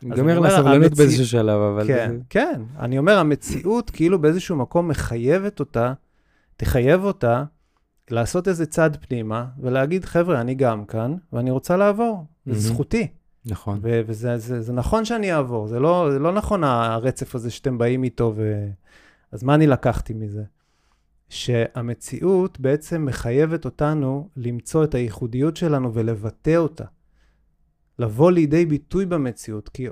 אני 0.04 0.12
ייגמר 0.12 0.38
אומר, 0.38 0.50
לה 0.50 0.58
סבלנות 0.58 0.84
המציא- 0.92 0.98
באיזשהו 0.98 1.26
שלב, 1.26 1.60
אבל... 1.62 1.88
כן, 1.88 2.10
זה- 2.12 2.24
כן. 2.30 2.62
אני 2.80 2.98
אומר, 2.98 3.18
המציאות 3.18 3.90
כאילו 3.90 4.20
באיזשהו 4.22 4.56
מקום 4.56 4.88
מחייבת 4.88 5.60
אותה, 5.60 5.94
תחייב 6.58 7.04
אותה 7.04 7.44
לעשות 8.12 8.48
איזה 8.48 8.66
צעד 8.66 8.98
פנימה, 9.08 9.46
ולהגיד, 9.60 10.06
חבר'ה, 10.06 10.42
אני 10.42 10.56
גם 10.56 10.86
כאן, 10.86 11.16
ואני 11.34 11.52
רוצה 11.52 11.78
לעבור. 11.78 12.26
זו 12.46 12.60
זכותי. 12.60 13.08
נכון. 13.46 13.80
ו- 13.82 14.02
וזה 14.08 14.38
זה, 14.38 14.62
זה 14.62 14.74
נכון 14.74 15.06
שאני 15.06 15.34
אעבור, 15.34 15.68
זה 15.68 15.80
לא, 15.80 16.08
זה 16.12 16.20
לא 16.20 16.32
נכון 16.34 16.64
הרצף 16.64 17.36
הזה 17.36 17.52
שאתם 17.52 17.78
באים 17.78 18.04
איתו. 18.04 18.34
ו... 18.36 18.68
אז 19.32 19.44
מה 19.44 19.56
אני 19.56 19.68
לקחתי 19.68 20.14
מזה? 20.14 20.44
שהמציאות 21.30 22.60
בעצם 22.60 23.06
מחייבת 23.06 23.66
אותנו 23.66 24.30
למצוא 24.38 24.84
את 24.84 24.96
הייחודיות 24.96 25.58
שלנו 25.58 25.94
ולבטא 25.94 26.56
אותה. 26.56 26.84
לבוא 28.00 28.32
לידי 28.32 28.66
ביטוי 28.66 29.06
במציאות, 29.06 29.70
כי, 29.70 29.88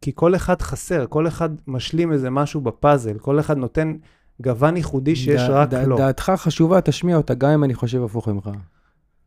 כי 0.00 0.12
כל 0.14 0.34
אחד 0.34 0.62
חסר, 0.62 1.06
כל 1.08 1.26
אחד 1.28 1.48
משלים 1.66 2.12
איזה 2.12 2.30
משהו 2.30 2.60
בפאזל, 2.60 3.18
כל 3.18 3.40
אחד 3.40 3.56
נותן 3.56 3.96
גוון 4.42 4.76
ייחודי 4.76 5.16
שיש 5.16 5.40
דע- 5.40 5.48
רק 5.50 5.68
דע- 5.68 5.86
לו. 5.86 5.96
דעתך 5.96 6.32
חשובה, 6.36 6.80
תשמיע 6.80 7.16
אותה, 7.16 7.34
גם 7.34 7.50
אם 7.50 7.64
אני 7.64 7.74
חושב 7.74 8.02
הפוך 8.02 8.28
ממך. 8.28 8.50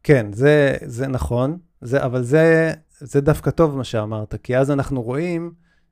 כן, 0.03 0.33
זה, 0.33 0.75
זה 0.85 1.07
נכון, 1.07 1.57
זה, 1.81 2.05
אבל 2.05 2.23
זה, 2.23 2.71
זה 2.99 3.21
דווקא 3.21 3.49
טוב 3.51 3.77
מה 3.77 3.83
שאמרת, 3.83 4.35
כי 4.43 4.57
אז 4.57 4.71
אנחנו 4.71 5.01
רואים 5.01 5.51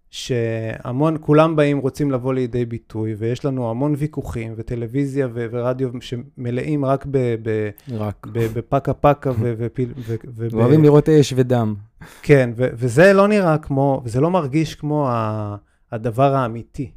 שהמון, 0.10 1.18
כולם 1.22 1.56
באים, 1.56 1.78
רוצים 1.78 2.12
לבוא 2.12 2.34
לידי 2.34 2.66
ביטוי, 2.66 3.16
ויש 3.18 3.46
לנו 3.46 3.70
המון 3.70 3.96
ויכוחים, 3.98 4.54
וטלוויזיה 4.58 5.28
ו- 5.34 5.46
ורדיו 5.52 5.90
שמלאים 6.02 6.86
רק 6.86 7.06
ב- 7.12 7.36
ב- 7.44 7.70
רק. 7.92 8.28
ב- 8.32 8.48
בפקה 8.54 8.94
פקה 8.94 9.32
ו... 9.40 9.54
ופיל- 9.58 9.94
ו- 9.98 10.16
ו- 10.36 10.48
אוהבים 10.54 10.84
לראות 10.84 11.10
אש 11.10 11.34
ודם. 11.36 11.76
כן, 12.22 12.50
ו- 12.56 12.68
וזה 12.74 13.14
לא 13.14 13.28
נראה 13.28 13.58
כמו, 13.58 14.02
וזה 14.06 14.22
לא 14.22 14.32
מרגיש 14.32 14.76
כמו 14.76 15.08
ה- 15.10 15.56
הדבר 15.92 16.36
האמיתי. 16.36 16.92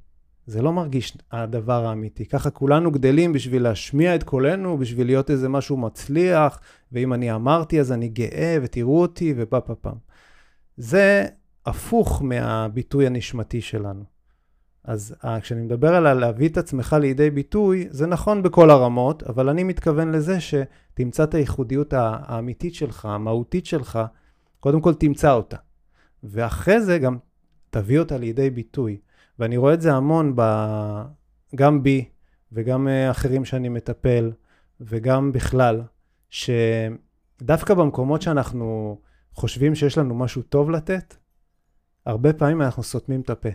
זה 0.50 0.62
לא 0.62 0.73
מרגיש 0.73 1.19
הדבר 1.33 1.87
האמיתי. 1.87 2.26
ככה 2.26 2.50
כולנו 2.50 2.90
גדלים 2.90 3.33
בשביל 3.33 3.62
להשמיע 3.62 4.14
את 4.14 4.23
קולנו, 4.23 4.78
בשביל 4.78 5.07
להיות 5.07 5.30
איזה 5.30 5.49
משהו 5.49 5.76
מצליח, 5.76 6.61
ואם 6.92 7.12
אני 7.12 7.35
אמרתי 7.35 7.80
אז 7.80 7.92
אני 7.92 8.09
גאה, 8.09 8.59
ותראו 8.62 9.00
אותי, 9.00 9.35
ופה 9.37 9.61
פה 9.61 9.75
פעם. 9.75 9.95
זה 10.76 11.26
הפוך 11.66 12.23
מהביטוי 12.23 13.07
הנשמתי 13.07 13.61
שלנו. 13.61 14.04
אז 14.85 15.14
אה, 15.25 15.40
כשאני 15.40 15.62
מדבר 15.62 15.95
על 15.95 16.12
להביא 16.12 16.49
את 16.49 16.59
עצמך 16.59 16.97
לידי 17.00 17.30
ביטוי, 17.30 17.88
זה 17.90 18.07
נכון 18.07 18.42
בכל 18.42 18.71
הרמות, 18.71 19.23
אבל 19.23 19.49
אני 19.49 19.64
מתכוון 19.64 20.12
לזה 20.12 20.38
שתמצא 20.40 21.25
את 21.25 21.35
הייחודיות 21.35 21.92
האמיתית 21.97 22.75
שלך, 22.75 23.04
המהותית 23.04 23.66
שלך, 23.66 23.99
קודם 24.61 24.80
כל 24.80 24.95
תמצא 24.95 25.33
אותה. 25.33 25.57
ואחרי 26.25 26.80
זה 26.80 26.99
גם 26.99 27.19
תביא 27.71 27.99
אותה 27.99 28.19
לידי 28.19 28.50
ביטוי. 28.50 28.97
ואני 29.40 29.56
רואה 29.56 29.75
את 29.75 29.80
זה 29.80 29.94
המון, 29.94 30.32
ב... 30.37 30.42
גם 31.54 31.82
בי 31.82 32.04
וגם 32.52 32.88
אה, 32.88 33.11
אחרים 33.11 33.44
שאני 33.44 33.68
מטפל, 33.68 34.32
וגם 34.80 35.32
בכלל, 35.32 35.82
שדווקא 36.30 37.75
במקומות 37.75 38.23
שאנחנו 38.23 38.99
חושבים 39.35 39.75
שיש 39.75 39.99
לנו 39.99 40.14
משהו 40.14 40.42
טוב 40.42 40.70
לתת, 40.70 41.16
הרבה 42.06 42.32
פעמים 42.32 42.62
אנחנו 42.62 42.82
סותמים 42.82 43.20
את 43.20 43.30
הפה. 43.30 43.49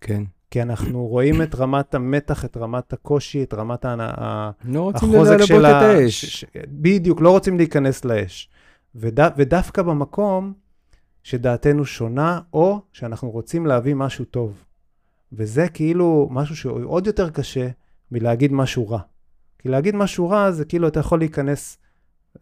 כן. 0.00 0.22
כי 0.50 0.62
אנחנו 0.62 1.06
רואים 1.14 1.42
את 1.42 1.54
רמת 1.54 1.94
המתח, 1.94 2.44
את 2.44 2.56
רמת 2.56 2.92
הקושי, 2.92 3.42
את 3.42 3.54
רמת 3.54 3.84
ה- 3.84 3.96
ה- 4.00 4.50
לא 4.64 4.80
רוצים 4.82 5.08
החוזק 5.08 5.30
ללבות 5.30 5.46
של 5.46 5.66
את. 5.66 5.82
האש. 5.82 6.24
ש- 6.24 6.44
בדיוק, 6.68 7.20
לא 7.20 7.30
רוצים 7.30 7.56
להיכנס 7.56 8.04
לאש. 8.04 8.50
וד... 8.94 9.20
ודווקא 9.36 9.82
במקום 9.82 10.52
שדעתנו 11.22 11.84
שונה, 11.84 12.40
או 12.52 12.80
שאנחנו 12.92 13.30
רוצים 13.30 13.66
להביא 13.66 13.94
משהו 13.94 14.24
טוב. 14.24 14.65
וזה 15.32 15.68
כאילו 15.68 16.28
משהו 16.30 16.56
שהוא 16.56 16.80
עוד 16.84 17.06
יותר 17.06 17.30
קשה 17.30 17.68
מלהגיד 18.12 18.52
משהו 18.52 18.88
רע. 18.88 18.98
כי 19.58 19.68
להגיד 19.68 19.96
משהו 19.96 20.28
רע 20.30 20.50
זה 20.50 20.64
כאילו 20.64 20.88
אתה 20.88 21.00
יכול 21.00 21.18
להיכנס 21.18 21.78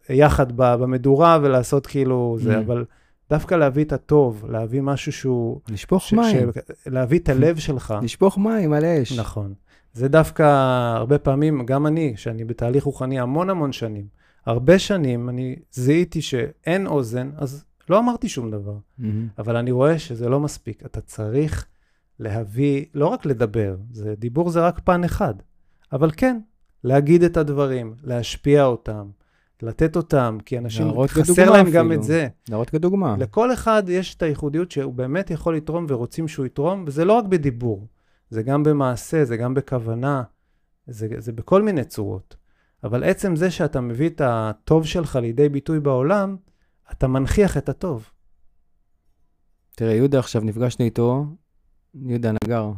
יחד 0.09 0.45
במדורה 0.55 1.39
ולעשות 1.41 1.87
כאילו 1.87 2.37
זה, 2.39 2.55
Mm. 2.57 2.59
אבל 2.59 2.85
דווקא 3.29 3.55
להביא 3.55 3.83
את 3.85 3.93
הטוב, 3.93 4.45
להביא 4.49 4.81
משהו 4.81 5.11
שהוא... 5.11 5.59
לשפוך 5.69 6.03
ש- 6.03 6.13
מים. 6.13 6.51
ש- 6.51 6.87
להביא 6.87 7.19
את 7.19 7.29
הלב 7.29 7.57
שלך. 7.57 7.93
לשפוך 8.03 8.37
מים 8.37 8.73
על 8.73 8.85
אש. 8.85 9.19
נכון. 9.19 9.53
זה 9.93 10.07
דווקא 10.07 10.43
הרבה 10.95 11.17
פעמים, 11.17 11.65
גם 11.65 11.87
אני, 11.87 12.13
שאני 12.17 12.45
בתהליך 12.45 12.83
רוחני 12.83 13.19
המון 13.19 13.49
המון 13.49 13.71
שנים, 13.71 14.05
הרבה 14.45 14.79
שנים 14.79 15.29
אני 15.29 15.55
זיהיתי 15.71 16.21
שאין 16.21 16.87
אוזן, 16.87 17.29
אז 17.37 17.65
לא 17.89 17.99
אמרתי 17.99 18.29
שום 18.29 18.51
דבר. 18.51 18.75
מהמם. 18.97 19.27
אבל 19.37 19.55
אני 19.55 19.71
רואה 19.71 19.99
שזה 19.99 20.29
לא 20.29 20.39
מספיק. 20.39 20.85
אתה 20.85 21.01
צריך 21.01 21.65
להביא, 22.19 22.85
לא 22.93 23.07
רק 23.07 23.25
לדבר, 23.25 23.75
זה, 23.91 24.15
דיבור 24.17 24.49
זה 24.49 24.67
רק 24.67 24.79
פן 24.79 25.03
אחד, 25.03 25.33
אבל 25.91 26.11
כן, 26.17 26.39
להגיד 26.83 27.23
את 27.23 27.37
הדברים, 27.37 27.95
להשפיע 28.03 28.65
אותם, 28.65 29.09
לתת 29.61 29.95
אותם, 29.95 30.37
כי 30.45 30.57
אנשים, 30.57 30.87
חסר 31.07 31.51
להם 31.51 31.69
גם 31.71 31.85
אפילו. 31.85 32.01
את 32.01 32.03
זה. 32.03 32.27
להראות 32.49 32.69
כדוגמה. 32.69 33.15
לכל 33.19 33.53
אחד 33.53 33.83
יש 33.87 34.15
את 34.15 34.21
הייחודיות 34.21 34.71
שהוא 34.71 34.93
באמת 34.93 35.31
יכול 35.31 35.55
לתרום 35.55 35.85
ורוצים 35.89 36.27
שהוא 36.27 36.45
יתרום, 36.45 36.83
וזה 36.87 37.05
לא 37.05 37.13
רק 37.13 37.25
בדיבור, 37.25 37.87
זה 38.29 38.43
גם 38.43 38.63
במעשה, 38.63 39.25
זה 39.25 39.37
גם 39.37 39.53
בכוונה. 39.53 40.23
זה, 40.87 41.07
זה 41.17 41.31
בכל 41.31 41.61
מיני 41.61 41.83
צורות. 41.83 42.35
אבל 42.83 43.03
עצם 43.03 43.35
זה 43.35 43.51
שאתה 43.51 43.81
מביא 43.81 44.09
את 44.09 44.21
הטוב 44.25 44.85
שלך 44.85 45.15
לידי 45.15 45.49
ביטוי 45.49 45.79
בעולם, 45.79 46.35
אתה 46.91 47.07
מנכיח 47.07 47.57
את 47.57 47.69
הטוב. 47.69 48.09
תראה, 49.75 49.93
יהודה 49.93 50.19
עכשיו 50.19 50.41
נפגשנו 50.41 50.85
איתו, 50.85 51.25
יהודה 52.03 52.31
נגר, 52.43 52.71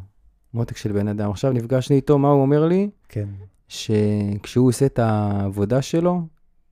מותק 0.54 0.78
של 0.78 0.92
בן 0.92 1.08
אדם. 1.08 1.30
עכשיו 1.30 1.54
נפגשנו 1.54 1.96
איתו, 1.96 2.18
מה 2.18 2.28
הוא 2.28 2.42
אומר 2.42 2.66
לי? 2.66 2.90
כן. 3.10 3.28
שכשהוא 3.68 4.68
עושה 4.68 4.86
את 4.86 5.00
העבודה 5.00 5.82
שלו, 5.82 6.22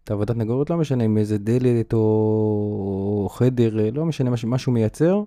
את 0.04 0.12
העבודת 0.12 0.36
נגרות, 0.36 0.70
לא 0.70 0.78
משנה 0.78 1.06
אם 1.06 1.18
איזה 1.18 1.38
דלת 1.38 1.94
או, 1.94 2.00
או 2.00 3.30
חדר, 3.30 3.92
לא 3.94 4.06
משנה 4.06 4.30
מה, 4.30 4.36
מה 4.44 4.58
שהוא 4.58 4.74
מייצר, 4.74 5.24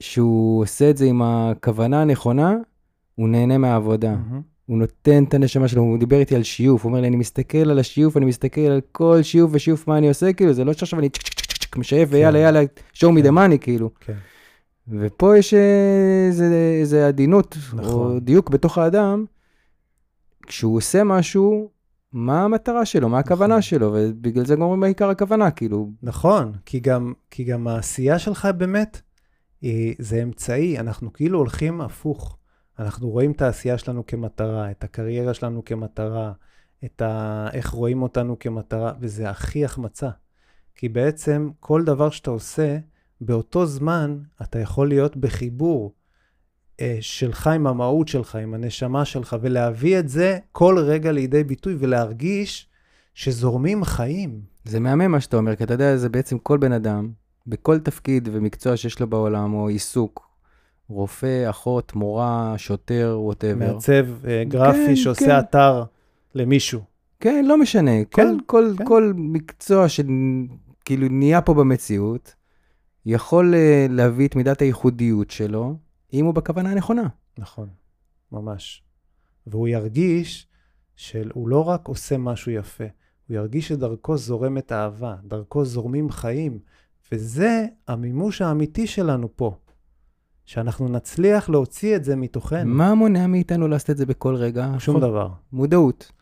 שהוא 0.00 0.62
עושה 0.62 0.90
את 0.90 0.96
זה 0.96 1.04
עם 1.04 1.22
הכוונה 1.22 2.02
הנכונה, 2.02 2.54
הוא 3.14 3.28
נהנה 3.28 3.58
מהעבודה. 3.58 4.14
Mm-hmm. 4.14 4.40
הוא 4.66 4.78
נותן 4.78 5.24
את 5.24 5.34
הנשמה 5.34 5.68
שלו, 5.68 5.82
הוא 5.82 5.98
דיבר 5.98 6.16
איתי 6.16 6.36
על 6.36 6.42
שיוף, 6.42 6.84
הוא 6.84 6.90
אומר 6.90 7.00
לי, 7.00 7.08
אני 7.08 7.16
מסתכל 7.16 7.70
על 7.70 7.78
השיוף, 7.78 8.16
אני 8.16 8.26
מסתכל 8.26 8.60
על 8.60 8.80
כל 8.92 9.22
שיוף 9.22 9.50
ושיוף 9.54 9.88
מה 9.88 9.98
אני 9.98 10.08
עושה, 10.08 10.32
כאילו, 10.32 10.52
זה 10.52 10.64
לא 10.64 10.72
שעכשיו 10.72 10.98
אני 10.98 11.08
משייף, 11.76 12.08
ויאללה, 12.12 12.38
יאללה, 12.38 12.62
show 12.94 13.06
me 13.06 13.24
the 13.24 13.30
money, 13.30 13.58
כאילו. 13.60 13.90
כן. 14.00 14.14
ופה 14.90 15.38
יש 15.38 15.54
אה, 15.54 16.28
איזה 16.80 17.08
עדינות, 17.08 17.56
נכון. 17.74 18.12
או 18.12 18.20
דיוק 18.20 18.50
בתוך 18.50 18.78
האדם, 18.78 19.24
כשהוא 20.46 20.76
עושה 20.76 21.04
משהו, 21.04 21.70
מה 22.12 22.44
המטרה 22.44 22.84
שלו, 22.84 23.08
מה 23.08 23.18
הכוונה 23.18 23.54
נכון. 23.54 23.62
שלו, 23.62 23.94
ובגלל 23.94 24.46
זה 24.46 24.54
גם 24.54 24.62
אומרים 24.62 24.80
מה 24.80 24.86
עיקר 24.86 25.10
הכוונה, 25.10 25.50
כאילו, 25.50 25.90
נכון, 26.02 26.52
כי 26.66 26.80
גם, 26.80 27.12
כי 27.30 27.44
גם 27.44 27.68
העשייה 27.68 28.18
שלך 28.18 28.48
באמת, 28.56 29.00
היא, 29.60 29.94
זה 29.98 30.22
אמצעי, 30.22 30.78
אנחנו 30.78 31.12
כאילו 31.12 31.38
הולכים 31.38 31.80
הפוך. 31.80 32.38
אנחנו 32.78 33.08
רואים 33.08 33.32
את 33.32 33.42
העשייה 33.42 33.78
שלנו 33.78 34.06
כמטרה, 34.06 34.70
את 34.70 34.84
הקריירה 34.84 35.34
שלנו 35.34 35.64
כמטרה, 35.64 36.32
את 36.84 37.02
ה... 37.02 37.48
איך 37.52 37.70
רואים 37.70 38.02
אותנו 38.02 38.38
כמטרה, 38.38 38.92
וזה 39.00 39.30
הכי 39.30 39.64
החמצה. 39.64 40.10
כי 40.74 40.88
בעצם 40.88 41.50
כל 41.60 41.84
דבר 41.84 42.10
שאתה 42.10 42.30
עושה, 42.30 42.78
באותו 43.20 43.66
זמן 43.66 44.18
אתה 44.42 44.58
יכול 44.58 44.88
להיות 44.88 45.16
בחיבור 45.16 45.92
אה, 46.80 46.98
שלך 47.00 47.46
עם 47.46 47.66
המהות 47.66 48.08
שלך, 48.08 48.36
עם 48.36 48.54
הנשמה 48.54 49.04
שלך, 49.04 49.36
ולהביא 49.40 49.98
את 49.98 50.08
זה 50.08 50.38
כל 50.52 50.78
רגע 50.78 51.12
לידי 51.12 51.44
ביטוי 51.44 51.76
ולהרגיש 51.78 52.68
שזורמים 53.14 53.84
חיים. 53.84 54.40
זה 54.64 54.80
מהמם 54.80 55.10
מה 55.10 55.20
שאתה 55.20 55.36
אומר, 55.36 55.56
כי 55.56 55.64
אתה 55.64 55.74
יודע, 55.74 55.96
זה 55.96 56.08
בעצם 56.08 56.38
כל 56.38 56.58
בן 56.58 56.72
אדם, 56.72 57.10
בכל 57.46 57.78
תפקיד 57.78 58.28
ומקצוע 58.32 58.76
שיש 58.76 59.00
לו 59.00 59.06
בעולם, 59.06 59.54
או 59.54 59.68
עיסוק, 59.68 60.28
רופא, 60.88 61.50
אחות, 61.50 61.94
מורה, 61.94 62.54
שוטר, 62.56 63.18
ווטאבר. 63.20 63.72
מעצב 63.72 64.26
אה, 64.26 64.44
גרפי 64.44 64.86
כן, 64.86 64.96
שעושה 64.96 65.26
כן. 65.26 65.38
אתר 65.38 65.84
למישהו. 66.34 66.80
כן, 67.20 67.44
לא 67.48 67.58
משנה. 67.58 68.04
כן, 68.10 68.36
כל, 68.36 68.36
כל, 68.46 68.74
כן. 68.78 68.84
כל 68.84 69.12
מקצוע 69.16 69.86
שכאילו 69.88 71.08
נהיה 71.10 71.40
פה 71.40 71.54
במציאות, 71.54 72.34
יכול 73.06 73.54
אה, 73.54 73.86
להביא 73.90 74.28
את 74.28 74.36
מידת 74.36 74.62
הייחודיות 74.62 75.30
שלו, 75.30 75.76
אם 76.12 76.24
הוא 76.24 76.34
בכוונה 76.34 76.70
הנכונה. 76.70 77.06
נכון, 77.38 77.68
ממש. 78.32 78.82
והוא 79.46 79.68
ירגיש 79.68 80.46
שהוא 80.96 81.48
לא 81.48 81.64
רק 81.68 81.88
עושה 81.88 82.18
משהו 82.18 82.52
יפה, 82.52 82.84
הוא 83.28 83.36
ירגיש 83.36 83.68
שדרכו 83.68 84.16
זורמת 84.16 84.72
אהבה, 84.72 85.16
דרכו 85.24 85.64
זורמים 85.64 86.10
חיים, 86.10 86.58
וזה 87.12 87.66
המימוש 87.88 88.42
האמיתי 88.42 88.86
שלנו 88.86 89.28
פה. 89.36 89.56
שאנחנו 90.48 90.88
נצליח 90.88 91.48
להוציא 91.48 91.96
את 91.96 92.04
זה 92.04 92.16
מתוכנו. 92.16 92.74
מה 92.74 92.94
מונע 92.94 93.26
מאיתנו 93.26 93.68
לעשות 93.68 93.90
את 93.90 93.96
זה 93.96 94.06
בכל 94.06 94.34
רגע? 94.34 94.68
שום 94.78 95.00
דבר. 95.00 95.28
מודעות. 95.52 96.12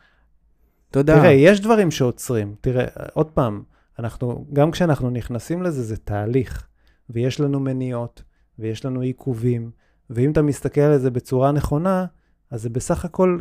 תודה. 0.91 1.15
תראה, 1.15 1.31
יש 1.31 1.61
דברים 1.61 1.91
שעוצרים. 1.91 2.55
תראה, 2.61 2.85
עוד 3.13 3.31
פעם, 3.31 3.63
אנחנו, 3.99 4.45
גם 4.53 4.71
כשאנחנו 4.71 5.09
נכנסים 5.09 5.63
לזה, 5.63 5.83
זה 5.83 5.97
תהליך. 5.97 6.67
ויש 7.09 7.39
לנו 7.39 7.59
מניעות, 7.59 8.23
ויש 8.59 8.85
לנו 8.85 9.01
עיכובים, 9.01 9.71
ואם 10.09 10.31
אתה 10.31 10.41
מסתכל 10.41 10.81
על 10.81 10.97
זה 10.97 11.11
בצורה 11.11 11.51
נכונה, 11.51 12.05
אז 12.51 12.61
זה 12.61 12.69
בסך 12.69 13.05
הכל 13.05 13.39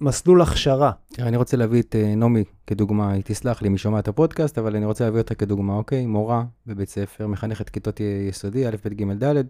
מסלול 0.00 0.42
הכשרה. 0.42 0.92
אני 1.18 1.36
רוצה 1.36 1.56
להביא 1.56 1.82
את 1.82 1.96
אה, 1.96 2.14
נעמי 2.14 2.44
כדוגמה, 2.66 3.12
היא 3.12 3.22
תסלח 3.26 3.62
לי 3.62 3.68
מי 3.68 3.78
שומע 3.78 3.98
את 3.98 4.08
הפודקאסט, 4.08 4.58
אבל 4.58 4.76
אני 4.76 4.84
רוצה 4.84 5.04
להביא 5.04 5.20
אותה 5.20 5.34
כדוגמה, 5.34 5.74
אוקיי? 5.74 6.06
מורה 6.06 6.44
בבית 6.66 6.88
ספר, 6.88 7.26
מחנכת 7.26 7.68
כיתות 7.68 8.00
יסודי, 8.28 8.68
א', 8.68 8.76
ב', 8.84 8.88
ג', 8.88 9.24
ד', 9.24 9.44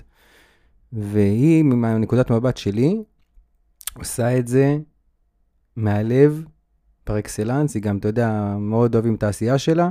והיא, 0.93 1.65
מנקודת 1.65 2.31
מבט 2.31 2.57
שלי, 2.57 3.03
עושה 3.95 4.39
את 4.39 4.49
זה 4.49 4.79
מהלב, 5.77 6.45
פר 7.05 7.19
אקסלנס, 7.19 7.75
היא 7.75 7.83
גם, 7.83 7.99
אתה 7.99 8.09
יודע, 8.09 8.57
מאוד 8.59 8.95
אוהבים 8.95 9.15
את 9.15 9.23
העשייה 9.23 9.59
שלה. 9.59 9.91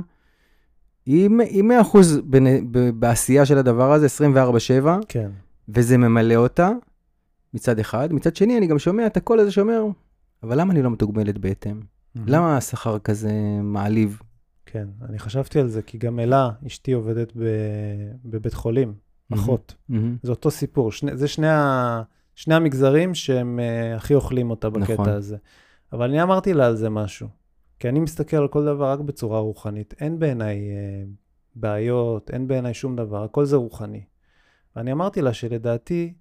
היא 1.06 1.28
מ- 1.28 1.40
היא 1.40 1.62
100% 1.62 1.96
בנ- 2.30 2.64
ב- 2.70 2.90
בעשייה 2.90 3.46
של 3.46 3.58
הדבר 3.58 3.92
הזה, 3.92 4.06
24/7, 4.06 4.86
כן. 5.08 5.30
וזה 5.68 5.98
ממלא 5.98 6.34
אותה, 6.34 6.70
מצד 7.54 7.78
אחד. 7.78 8.12
מצד 8.12 8.36
שני, 8.36 8.58
אני 8.58 8.66
גם 8.66 8.78
שומע 8.78 9.06
את 9.06 9.16
הקול 9.16 9.40
הזה 9.40 9.50
שאומר, 9.52 9.84
אבל 10.42 10.60
למה 10.60 10.72
אני 10.72 10.82
לא 10.82 10.90
מתוגמלת 10.90 11.38
בהתאם? 11.38 11.80
למה 12.26 12.56
השכר 12.56 12.98
כזה 12.98 13.32
מעליב? 13.62 14.20
כן, 14.66 14.88
אני 15.08 15.18
חשבתי 15.18 15.60
על 15.60 15.68
זה, 15.68 15.82
כי 15.82 15.98
גם 15.98 16.20
אלה, 16.20 16.50
אשתי 16.66 16.92
עובדת 16.92 17.32
ב... 17.36 17.42
בבית 18.24 18.54
חולים, 18.54 18.94
אחות. 19.34 19.74
מהמם. 19.88 20.16
זה 20.22 20.30
אותו 20.30 20.50
סיפור. 20.50 20.92
שני, 20.92 21.16
זה 21.16 21.28
שני, 21.28 21.48
ה, 21.48 22.02
שני 22.34 22.54
המגזרים 22.54 23.14
שהם 23.14 23.58
uh, 23.58 23.96
הכי 23.96 24.14
אוכלים 24.14 24.50
אותה 24.50 24.70
בקטע 24.70 24.92
נכון. 24.92 25.08
הזה. 25.08 25.36
אבל 25.92 26.08
אני 26.08 26.22
אמרתי 26.22 26.52
לה 26.54 26.66
על 26.66 26.76
זה 26.76 26.90
משהו. 26.90 27.28
כי 27.82 27.88
אני 27.88 28.00
מסתכל 28.00 28.36
על 28.36 28.48
כל 28.48 28.64
דבר 28.64 28.90
רק 28.90 29.00
בצורה 29.00 29.40
רוחנית. 29.40 29.94
אין 30.00 30.18
בעיניי 30.18 30.58
uh, 30.58 31.08
בעיות, 31.54 32.30
אין 32.30 32.48
בעיניי 32.48 32.74
שום 32.74 32.96
דבר, 32.96 33.24
הכל 33.24 33.44
זה 33.44 33.56
רוחני. 33.56 34.04
ואני 34.76 34.92
אמרתי 34.92 35.22
לה 35.22 35.32
שלדעתי, 35.32 36.14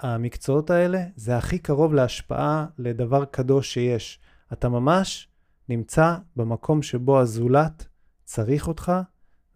המקצועות 0.00 0.70
האלה 0.70 1.02
זה 1.16 1.36
הכי 1.36 1.58
קרוב 1.58 1.94
להשפעה 1.94 2.66
לדבר 2.78 3.24
קדוש 3.24 3.74
שיש. 3.74 4.20
אתה 4.52 4.68
ממש 4.68 5.28
נמצא 5.68 6.16
במקום 6.36 6.82
שבו 6.82 7.20
הזולת 7.20 7.86
צריך 8.24 8.68
אותך, 8.68 8.92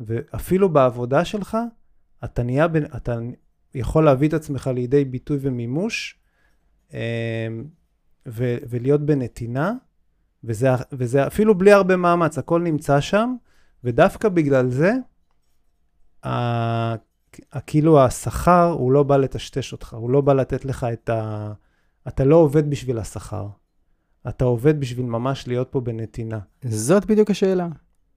ואפילו 0.01 0.69
בעבודה 0.69 1.25
שלך, 1.25 1.59
אתה 2.25 2.43
נהיה, 2.43 2.69
בן- 2.69 2.97
אתה 2.97 3.19
יכול 3.75 4.05
להביא 4.05 4.29
את 4.29 4.35
עצמך 4.35 4.67
לידי 4.75 5.05
ביטוי 5.05 5.39
ומימוש, 5.41 6.19
אה, 6.95 7.49
ו, 8.29 8.57
ולהיות 8.69 9.01
בנתינה, 9.01 9.73
וזה, 10.45 10.69
וזה 10.93 11.27
אפילו 11.27 11.59
בלי 11.59 11.73
הרבה 11.73 11.97
מאמץ, 11.97 12.39
הכל 12.39 12.63
נמצא 12.63 13.01
שם, 13.01 13.35
ודווקא 13.85 14.29
בגלל 14.29 14.71
זה, 14.71 14.93
ה, 16.27 16.95
כאילו 17.67 18.01
השכר, 18.01 18.71
הוא 18.79 18.93
לא 18.93 19.03
בא 19.03 19.17
לטשטש 19.17 19.73
אותך, 19.73 19.95
הוא 19.95 20.11
לא 20.11 20.21
בא 20.21 20.33
לתת 20.33 20.65
לך 20.65 20.87
את 20.93 21.09
ה... 21.09 21.53
אתה 22.09 22.25
לא 22.25 22.37
עובד 22.37 22.71
בשביל 22.71 22.99
השכר, 22.99 23.47
אתה 24.29 24.45
עובד 24.45 24.81
בשביל 24.81 25.07
ממש 25.07 25.49
להיות 25.49 25.69
פה 25.71 25.81
בנתינה. 25.81 26.39
זאת 26.65 27.07
בדיוק 27.07 27.31
השאלה. 27.31 27.69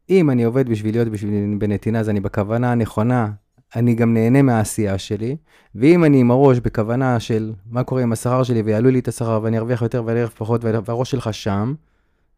אם 0.10 0.30
אני 0.30 0.44
עובד 0.44 0.70
בשביל 0.70 0.96
להיות 0.96 1.08
בשביל 1.08 1.56
בנתינה, 1.60 2.00
אז 2.00 2.10
אני 2.10 2.20
בכוונה 2.20 2.72
הנכונה, 2.72 3.32
אני 3.76 3.96
גם 3.96 4.14
נהנה 4.14 4.42
מהעשייה 4.42 4.98
שלי, 4.98 5.38
ואם 5.76 6.04
אני 6.04 6.20
עם 6.20 6.32
הראש 6.32 6.60
בכוונה 6.60 7.20
של 7.20 7.54
מה 7.66 7.84
קורה 7.84 8.02
עם 8.02 8.12
השכר 8.12 8.44
שלי 8.44 8.62
ויעלו 8.62 8.90
לי 8.90 9.00
את 9.00 9.08
השכר 9.08 9.40
ואני 9.44 9.58
ארוויח 9.58 9.82
יותר 9.82 10.04
ואני 10.06 10.20
ארוויח 10.20 10.38
פחות 10.38 10.62
והראש 10.64 11.12
שלך 11.12 11.34
שם, 11.34 11.74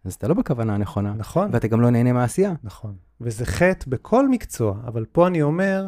אז 0.06 0.14
אתה 0.14 0.28
לא 0.28 0.34
בכוונה 0.34 0.76
הנכונה, 0.76 1.14
נכון? 1.14 1.50
ואתה 1.54 1.68
גם 1.68 1.82
לא 1.82 1.90
נהנה 1.90 2.14
מהעשייה. 2.14 2.54
נכון. 2.64 2.96
וזה 3.22 3.46
חטא 3.46 3.86
בכל 3.88 4.30
מקצוע, 4.30 4.82
אבל 4.88 5.06
פה 5.12 5.28
אני 5.28 5.42
אומר, 5.42 5.88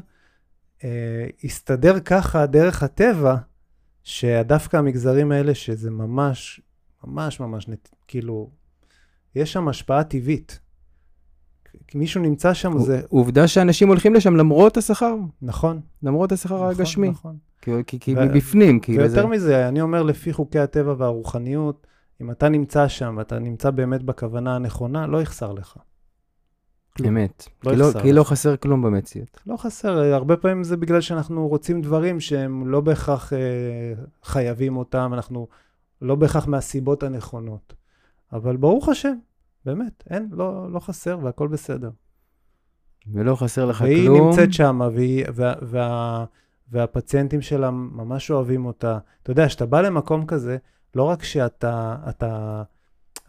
אה, 0.83 1.27
הסתדר 1.43 1.99
ככה 1.99 2.45
דרך 2.45 2.83
הטבע, 2.83 3.35
שדווקא 4.03 4.77
המגזרים 4.77 5.31
האלה, 5.31 5.55
שזה 5.55 5.91
ממש, 5.91 6.61
ממש 7.03 7.39
ממש, 7.39 7.67
נת, 7.67 7.89
כאילו, 8.07 8.49
יש 9.35 9.53
שם 9.53 9.67
השפעה 9.67 10.03
טבעית. 10.03 10.59
כי 11.87 11.97
מישהו 11.97 12.21
נמצא 12.21 12.53
שם, 12.53 12.79
זה 12.79 13.01
עובדה 13.09 13.47
שאנשים 13.47 13.87
הולכים 13.87 14.13
לשם 14.13 14.35
למרות 14.35 14.77
השכר, 14.77 15.15
נכון. 15.41 15.81
למרות 16.03 16.31
השכר 16.31 16.55
נכון, 16.55 16.69
הגשמי, 16.69 17.09
נכון. 17.09 17.37
כי, 17.61 17.71
כי, 17.87 17.99
כי 17.99 18.15
ו- 18.15 18.25
מבפנים, 18.25 18.79
כאילו 18.79 19.07
זה... 19.07 19.15
ויותר 19.15 19.27
מזה, 19.27 19.67
אני 19.67 19.81
אומר, 19.81 20.03
לפי 20.03 20.33
חוקי 20.33 20.59
הטבע 20.59 20.95
והרוחניות, 20.97 21.87
אם 22.21 22.31
אתה 22.31 22.49
נמצא 22.49 22.87
שם 22.87 23.15
ואתה 23.17 23.39
נמצא 23.39 23.69
באמת 23.69 24.03
בכוונה 24.03 24.55
הנכונה, 24.55 25.07
לא 25.07 25.21
יחסר 25.21 25.53
לך. 25.53 25.77
כלום. 26.97 27.17
אמת. 27.17 27.47
לא 27.63 27.71
כי, 27.71 27.77
לא, 27.77 27.85
כי 28.01 28.13
לא. 28.13 28.23
חסר 28.23 28.57
כלום 28.57 28.81
במציאות. 28.81 29.41
לא 29.47 29.57
חסר, 29.57 29.97
הרבה 29.97 30.37
פעמים 30.37 30.63
זה 30.63 30.77
בגלל 30.77 31.01
שאנחנו 31.01 31.47
רוצים 31.47 31.81
דברים 31.81 32.19
שהם 32.19 32.67
לא 32.67 32.81
בהכרח 32.81 33.33
אה, 33.33 33.39
חייבים 34.23 34.77
אותם, 34.77 35.11
אנחנו 35.13 35.47
לא 36.01 36.15
בהכרח 36.15 36.47
מהסיבות 36.47 37.03
הנכונות. 37.03 37.73
אבל 38.33 38.57
ברוך 38.57 38.89
השם, 38.89 39.15
באמת, 39.65 40.03
אין, 40.09 40.29
לא, 40.31 40.71
לא 40.71 40.79
חסר 40.79 41.19
והכל 41.21 41.47
בסדר. 41.47 41.89
ולא 43.13 43.35
חסר 43.35 43.65
לך 43.65 43.81
והיא 43.81 44.07
כלום. 44.07 44.29
נמצאת 44.29 44.53
שם, 44.53 44.81
והיא, 44.93 45.25
וה, 45.33 45.53
וה, 45.61 46.25
והפציינטים 46.71 47.41
שלה 47.41 47.71
ממש 47.71 48.31
אוהבים 48.31 48.65
אותה. 48.65 48.97
אתה 49.23 49.31
יודע, 49.31 49.47
כשאתה 49.47 49.65
בא 49.65 49.81
למקום 49.81 50.25
כזה, 50.25 50.57
לא 50.95 51.03
רק 51.03 51.23
שאתה 51.23 51.95
אתה, 52.09 52.63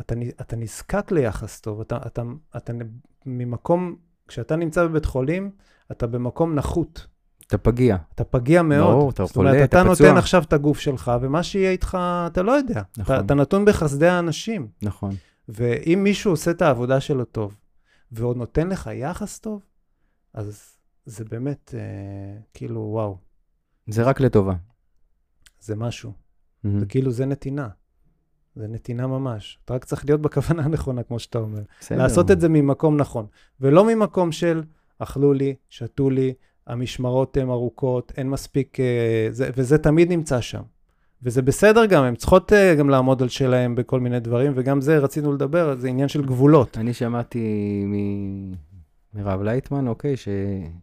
אתה, 0.00 0.12
אתה 0.40 0.56
נזקק 0.56 1.12
ליחס 1.12 1.60
טוב, 1.60 1.80
אתה, 1.80 1.98
אתה, 2.06 2.22
אתה 2.56 2.72
ממקום, 3.26 3.96
כשאתה 4.28 4.56
נמצא 4.56 4.84
בבית 4.84 5.04
חולים, 5.04 5.50
אתה 5.92 6.06
במקום 6.06 6.54
נחות. 6.54 7.06
אתה 7.46 7.58
פגיע. 7.58 7.96
אתה 8.14 8.24
פגיע 8.24 8.62
מאוד. 8.62 8.94
ברור, 8.94 9.10
אתה 9.10 9.24
זאת 9.24 9.36
אומרת, 9.36 9.52
חולה, 9.52 9.64
אתה 9.64 9.80
אתה 9.82 9.90
פצוע. 9.90 10.06
נותן 10.06 10.18
עכשיו 10.18 10.42
את 10.42 10.52
הגוף 10.52 10.78
שלך, 10.78 11.12
ומה 11.20 11.42
שיהיה 11.42 11.70
איתך, 11.70 11.98
אתה 12.26 12.42
לא 12.42 12.52
יודע. 12.52 12.82
נכון. 12.96 13.14
אתה, 13.16 13.24
אתה 13.24 13.34
נתון 13.34 13.64
בחסדי 13.64 14.08
האנשים. 14.08 14.68
נכון. 14.82 15.14
ואם 15.48 16.00
מישהו 16.04 16.30
עושה 16.30 16.50
את 16.50 16.62
העבודה 16.62 17.00
שלו 17.00 17.24
טוב, 17.24 17.56
ועוד 18.12 18.36
נותן 18.36 18.68
לך 18.68 18.90
יחס 18.94 19.38
טוב, 19.38 19.62
אז 20.34 20.76
זה 21.04 21.24
באמת, 21.24 21.74
אה, 21.78 22.40
כאילו, 22.54 22.80
וואו, 22.80 23.18
זה 23.88 24.02
רק 24.02 24.20
לטובה. 24.20 24.54
זה 25.60 25.76
משהו. 25.76 26.25
מהמם. 26.64 26.80
זה 26.80 26.86
כאילו, 26.86 27.10
זה 27.10 27.26
נתינה. 27.26 27.68
זה 28.56 28.68
נתינה 28.68 29.06
ממש. 29.06 29.58
אתה 29.64 29.74
רק 29.74 29.84
צריך 29.84 30.04
להיות 30.04 30.20
בכוונה 30.20 30.62
הנכונה, 30.66 31.02
כמו 31.02 31.18
שאתה 31.18 31.38
אומר. 31.38 31.60
בסדר. 31.80 31.98
לעשות 31.98 32.30
את 32.30 32.40
זה 32.40 32.48
ממקום 32.48 32.96
נכון, 32.96 33.26
ולא 33.60 33.84
ממקום 33.94 34.32
של 34.32 34.62
אכלו 34.98 35.32
לי, 35.32 35.54
שתו 35.68 36.10
לי, 36.10 36.32
המשמרות 36.66 37.36
הן 37.36 37.50
ארוכות, 37.50 38.12
אין 38.16 38.30
מספיק, 38.30 38.80
אה, 38.80 39.28
זה, 39.30 39.50
וזה 39.56 39.78
תמיד 39.78 40.08
נמצא 40.12 40.40
שם. 40.40 40.62
וזה 41.22 41.42
בסדר 41.42 41.86
גם, 41.86 42.04
הן 42.04 42.14
צריכות 42.14 42.52
אה, 42.52 42.74
גם 42.74 42.90
לעמוד 42.90 43.22
על 43.22 43.28
שלהם 43.28 43.74
בכל 43.74 44.00
מיני 44.00 44.20
דברים, 44.20 44.52
וגם 44.54 44.80
זה 44.80 44.98
רצינו 44.98 45.32
לדבר, 45.32 45.76
זה 45.76 45.88
עניין 45.88 46.08
של 46.08 46.24
גבולות. 46.24 46.78
אני 46.78 46.92
שמעתי 46.94 47.40
מ- 47.86 48.52
מרב 49.14 49.42
לייטמן, 49.42 49.88
אוקיי, 49.88 50.16
ש- 50.16 50.28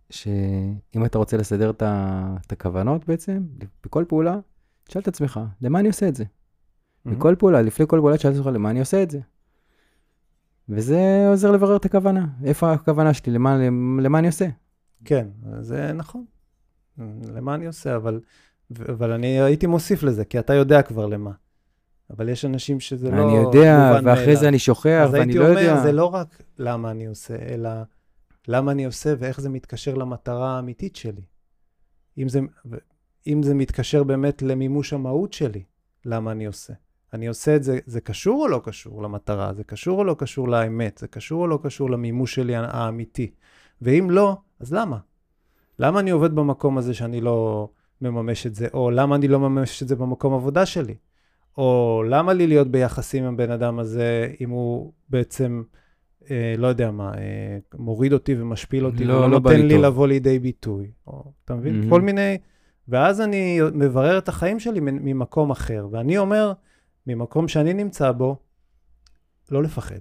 שאם 0.09 1.05
אתה 1.05 1.17
רוצה 1.17 1.37
לסדר 1.37 1.69
את 1.69 2.51
הכוונות 2.51 3.07
בעצם, 3.07 3.43
בכל 3.85 4.05
פעולה, 4.07 4.37
תשאל 4.83 5.01
את 5.01 5.07
עצמך, 5.07 5.39
למה 5.61 5.79
אני 5.79 5.87
עושה 5.87 6.07
את 6.07 6.15
זה? 6.15 6.23
בכל 7.05 7.35
פעולה, 7.39 7.61
לפני 7.61 7.85
כל 7.87 7.97
פעולה, 7.99 8.17
תשאל 8.17 8.31
את 8.31 8.35
עצמך, 8.35 8.49
למה 8.53 8.69
אני 8.69 8.79
עושה 8.79 9.03
את 9.03 9.11
זה? 9.11 9.19
וזה 10.69 11.25
עוזר 11.29 11.51
לברר 11.51 11.75
את 11.75 11.85
הכוונה. 11.85 12.27
איפה 12.43 12.73
הכוונה 12.73 13.13
שלי? 13.13 13.33
למה, 13.33 13.57
למה 14.01 14.19
אני 14.19 14.27
עושה? 14.27 14.47
כן, 15.05 15.27
זה 15.59 15.93
נכון. 15.93 16.25
למה 17.35 17.55
אני 17.55 17.65
עושה, 17.65 17.95
אבל, 17.95 18.19
אבל 18.71 19.11
אני 19.11 19.41
הייתי 19.41 19.67
מוסיף 19.67 20.03
לזה, 20.03 20.25
כי 20.25 20.39
אתה 20.39 20.53
יודע 20.53 20.81
כבר 20.81 21.05
למה. 21.05 21.31
אבל 22.09 22.29
יש 22.29 22.45
אנשים 22.45 22.79
שזה 22.79 23.11
לא 23.11 23.23
אני 23.23 23.37
יודע, 23.37 23.99
ואחרי. 24.03 24.35
זה 24.35 24.47
אני 24.47 24.59
שוכח, 24.59 25.01
אז 25.03 25.13
ואני 25.13 25.23
הייתי 25.23 25.37
לא 25.39 25.49
אומר, 25.49 25.59
יודע. 25.59 25.81
זה 25.81 25.91
לא 25.91 26.05
רק 26.05 26.41
למה 26.59 26.91
אני 26.91 27.05
עושה, 27.05 27.35
אלא 27.35 27.69
למה 28.47 28.71
אני 28.71 28.85
עושה 28.85 29.13
ואיך 29.19 29.41
זה 29.41 29.49
מתקשר 29.49 29.93
למטרה 29.93 30.55
האמיתית 30.55 30.95
שלי. 30.95 31.21
אם 32.17 32.29
זה, 32.29 32.39
אם 33.27 33.43
זה 33.43 33.53
מתקשר 33.53 34.03
באמת 34.03 34.41
למימוש 34.41 34.93
המהות 34.93 35.33
שלי, 35.33 35.63
למה 36.05 36.31
אני 36.31 36.45
עושה. 36.45 36.73
אני 37.13 37.27
עושה 37.27 37.55
את 37.55 37.63
זה, 37.63 37.79
זה 37.85 38.01
קשור 38.01 38.43
או 38.43 38.47
לא 38.47 38.61
קשור 38.63 39.03
למטרה? 39.03 39.53
זה 39.53 39.63
קשור 39.63 39.99
או 39.99 40.03
לא 40.03 40.15
קשור 40.19 40.49
לאמת? 40.49 40.97
זה 40.97 41.07
קשור 41.07 41.41
או 41.41 41.47
לא 41.47 41.59
קשור 41.63 41.89
למימוש 41.89 42.35
שלי 42.35 42.55
האמיתי? 42.55 43.31
ואם 43.81 44.07
לא, 44.09 44.37
אז 44.59 44.73
למה? 44.73 44.97
למה 45.79 45.99
אני 45.99 46.11
עובד 46.11 46.35
במקום 46.35 46.77
הזה 46.77 46.93
שאני 46.93 47.21
לא 47.21 47.69
מממש 48.01 48.47
את 48.47 48.55
זה? 48.55 48.67
או 48.73 48.91
למה 48.91 49.15
אני 49.15 49.27
לא 49.27 49.39
מממש 49.39 49.83
את 49.83 49.87
זה 49.87 49.95
במקום 49.95 50.33
עבודה 50.33 50.65
שלי? 50.65 50.95
או 51.57 52.03
למה 52.09 52.33
לי 52.33 52.47
להיות 52.47 52.67
ביחסים 52.67 53.23
עם 53.23 53.33
הבן 53.33 53.51
אדם 53.51 53.79
הזה, 53.79 54.33
אם 54.41 54.49
הוא 54.49 54.91
בעצם, 55.09 55.63
אה, 56.31 56.53
לא 56.57 56.67
יודע 56.67 56.91
מה, 56.91 57.13
אה, 57.17 57.57
מוריד 57.73 58.13
אותי 58.13 58.41
ומשפיל 58.41 58.85
אותי, 58.85 59.05
לא- 59.05 59.29
לא 59.31 59.39
בא 59.39 59.49
נותן 59.51 59.65
לי 59.65 59.73
טוב. 59.75 59.83
לבוא 59.83 60.07
לידי 60.07 60.39
ביטוי. 60.39 60.91
או, 61.07 61.31
אתה 61.45 61.55
מבין? 61.55 61.75
מהמם. 61.75 61.89
כל 61.89 62.01
מיני... 62.01 62.37
ואז 62.87 63.21
אני 63.21 63.59
מברר 63.73 64.17
את 64.17 64.29
החיים 64.29 64.59
שלי 64.59 64.79
ממקום 64.81 65.51
אחר, 65.51 65.87
ואני 65.91 66.17
אומר, 66.17 66.53
ממקום 67.07 67.47
שאני 67.47 67.73
נמצא 67.73 68.11
בו, 68.11 68.37
לא 69.51 69.63
לפחד. 69.63 69.99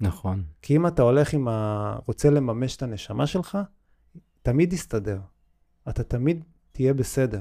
נכון. 0.00 0.42
כי 0.62 0.76
אם 0.76 0.86
אתה 0.86 1.02
הולך 1.02 1.32
עם 1.32 1.48
ה... 1.48 1.96
רוצה 2.06 2.30
לממש 2.30 2.76
את 2.76 2.82
הנשמה 2.82 3.26
שלך, 3.26 3.58
תמיד 4.42 4.72
יסתדר. 4.72 5.18
אתה 5.88 6.02
תמיד 6.02 6.44
תהיה 6.72 6.94
בסדר. 6.94 7.40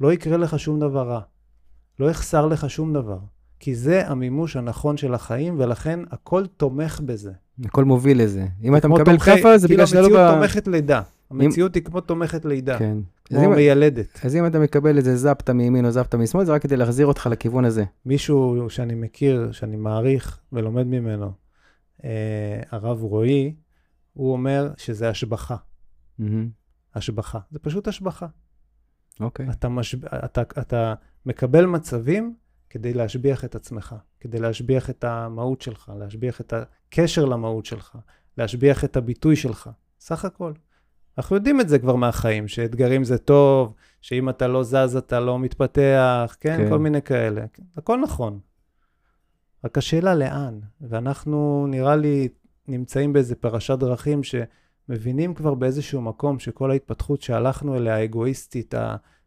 לא 0.00 0.12
יקרה 0.12 0.36
לך 0.36 0.58
שום 0.58 0.80
דבר 0.80 1.08
רע. 1.08 1.20
לא 1.98 2.10
יחסר 2.10 2.46
לך 2.46 2.70
שום 2.70 2.92
דבר. 2.92 3.18
כי 3.60 3.74
זה 3.74 4.08
המימוש 4.08 4.56
הנכון 4.56 4.96
של 4.96 5.14
החיים, 5.14 5.54
ולכן 5.58 6.00
הכל 6.10 6.46
תומך 6.46 7.00
בזה. 7.04 7.32
הכל 7.64 7.84
מוביל 7.84 8.22
לזה. 8.22 8.46
אם 8.62 8.76
אתה 8.76 8.88
מקבל 8.88 9.18
כאפה, 9.18 9.58
זה 9.58 9.68
כאילו 9.68 9.76
בגלל 9.76 9.86
שאתה 9.86 10.00
לא... 10.00 10.06
המציאות 10.06 10.30
ב- 10.30 10.34
תומכת 10.34 10.68
לידה. 10.68 11.02
המציאות 11.40 11.74
היא 11.74 11.82
כמו 11.82 12.00
תומכת 12.00 12.44
לידה. 12.44 12.78
כן. 12.78 12.98
כמו 13.24 13.44
אם- 13.44 13.50
מיילדת. 13.50 14.20
אז 14.24 14.36
אם 14.36 14.46
אתה 14.46 14.58
מקבל 14.58 14.96
איזה 14.96 15.16
זפטה 15.16 15.52
מימין 15.52 15.84
או 15.86 15.90
זפטה 15.90 16.16
משמאל, 16.16 16.44
זה 16.44 16.52
רק 16.52 16.62
כדי 16.62 16.76
להחזיר 16.76 17.06
אותך 17.06 17.28
לכיוון 17.30 17.64
הזה. 17.64 17.84
מישהו 18.06 18.66
שאני 18.68 18.94
מכיר, 18.94 19.52
שאני 19.52 19.76
מעריך 19.76 20.40
ולומד 20.52 20.86
ממנו, 20.86 21.32
אה, 22.04 22.10
הרב 22.70 23.02
רועי, 23.02 23.54
הוא 24.12 24.32
אומר 24.32 24.70
שזה 24.76 25.08
השבחה. 25.08 25.56
מהמם. 26.18 26.48
השבחה. 26.94 27.38
זה 27.50 27.58
פשוט 27.58 27.88
השבחה. 27.88 28.26
אוקיי. 29.20 29.50
אתה, 29.50 29.68
משב... 29.68 30.04
אתה, 30.06 30.42
אתה 30.42 30.94
מקבל 31.26 31.66
מצבים 31.66 32.34
כדי 32.70 32.94
להשביח 32.94 33.44
את 33.44 33.54
עצמך, 33.54 33.94
כדי 34.20 34.38
להשביח 34.38 34.90
את 34.90 35.04
המהות 35.04 35.60
שלך, 35.60 35.92
להשביח 35.98 36.40
את 36.40 36.52
הקשר 36.56 37.24
למהות 37.24 37.66
שלך, 37.66 37.96
להשביח 38.38 38.84
את 38.84 38.96
הביטוי 38.96 39.36
שלך, 39.36 39.70
סך 40.00 40.24
הכל. 40.24 40.52
אנחנו 41.18 41.36
יודעים 41.36 41.60
את 41.60 41.68
זה 41.68 41.78
כבר 41.78 41.96
מהחיים, 41.96 42.48
שאתגרים 42.48 43.04
זה 43.04 43.18
טוב, 43.18 43.74
שאם 44.00 44.28
אתה 44.28 44.48
לא 44.48 44.62
זז 44.62 44.96
אתה 44.96 45.20
לא 45.20 45.38
מתפתח, 45.38 46.36
כן? 46.40 46.56
כן. 46.56 46.68
כל 46.68 46.78
מיני 46.78 47.02
כאלה. 47.02 47.44
הכל 47.76 48.00
נכון. 48.00 48.38
רק 49.64 49.78
השאלה 49.78 50.14
לאן, 50.14 50.60
ואנחנו 50.80 51.66
נראה 51.68 51.96
לי 51.96 52.28
נמצאים 52.68 53.12
באיזה 53.12 53.34
פרשת 53.34 53.78
דרכים 53.78 54.20
שמבינים 54.22 55.34
כבר 55.34 55.54
באיזשהו 55.54 56.00
מקום 56.00 56.38
שכל 56.38 56.70
ההתפתחות 56.70 57.22
שהלכנו 57.22 57.76
אליה, 57.76 57.96
האגואיסטית, 57.96 58.74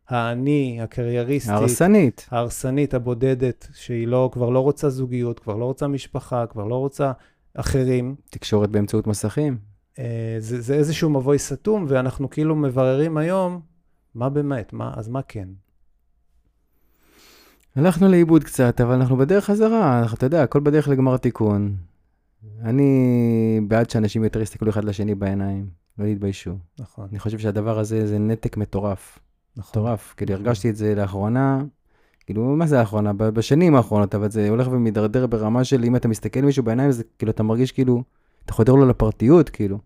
האני, 0.09 0.79
הקרייריסטית, 0.81 1.53
הרסנית. 1.53 2.27
ההרסנית, 2.31 2.93
הבודדת, 2.93 3.67
שהיא 3.73 4.07
לא, 4.07 4.29
כבר 4.33 4.49
לא 4.49 4.59
רוצה 4.59 4.89
זוגיות, 4.89 5.39
כבר 5.39 5.55
לא 5.55 5.65
רוצה 5.65 5.87
משפחה, 5.87 6.45
כבר 6.47 6.65
לא 6.65 6.75
רוצה 6.75 7.11
אחרים, 7.53 8.15
תקשורת 8.29 8.69
באמצעות 8.69 9.07
מסכים. 9.07 9.74
אה, 9.99 10.35
זה, 10.39 10.61
זה 10.61 10.73
איזשהו 10.73 11.09
מבוי 11.09 11.39
סתום, 11.39 11.85
ואנחנו 11.87 12.29
כאילו 12.29 12.55
מבררים 12.55 13.17
היום, 13.17 13.61
מה 14.15 14.29
באמת, 14.29 14.73
מה, 14.73 14.93
אז 14.95 15.07
מה 15.07 15.21
כן? 15.21 15.47
הלכנו 17.75 18.07
לאיבוד 18.07 18.43
קצת, 18.43 18.81
אבל 18.81 18.93
אנחנו 18.93 19.17
בדרך 19.17 19.45
חזרה, 19.45 20.05
אתה 20.13 20.25
יודע, 20.25 20.43
הכל 20.43 20.59
בדרך 20.59 20.87
לגמר 20.87 21.17
תיקון. 21.17 21.75
אני 22.61 23.61
בעד 23.67 23.89
שאנשים 23.89 24.23
יותר 24.23 24.41
יסתכלו 24.41 24.69
אחד 24.69 24.83
לשני 24.85 25.15
בעיניים, 25.15 25.69
לא 25.97 26.05
יתביישו. 26.05 26.51
נכון, 26.79 27.07
אני 27.11 27.19
חושב 27.19 27.39
שהדבר 27.39 27.79
הזה 27.79 28.07
זה 28.07 28.19
נתק 28.19 28.57
מטורף. 28.57 29.19
נכון. 29.57 29.81
מטורף. 29.81 30.13
כאילו, 30.17 30.33
נכון. 30.33 30.45
הרגשתי 30.45 30.69
את 30.69 30.75
זה 30.75 30.95
לאחרונה, 30.95 31.61
כאילו, 32.25 32.43
מה 32.43 32.67
זה 32.67 32.77
לאחרונה? 32.77 33.13
בשנים 33.13 33.75
האחרונות, 33.75 34.15
אבל 34.15 34.31
זה 34.31 34.49
הולך 34.49 34.67
ומידרדר 34.71 35.27
ברמה 35.27 35.63
של 35.63 35.83
אם 35.83 35.95
אתה 35.95 36.07
מסתכל 36.07 36.39
למישהו 36.39 36.63
בעיניים, 36.63 36.91
זה 36.91 37.03
כאילו, 37.17 37.31
אתה 37.31 37.43
מרגיש 37.43 37.71
כאילו, 37.71 38.03
אתה 38.45 38.53
חודר 38.53 38.73
לו 38.73 38.85
לפרטיות, 38.85 39.49
כאילו. 39.49 39.79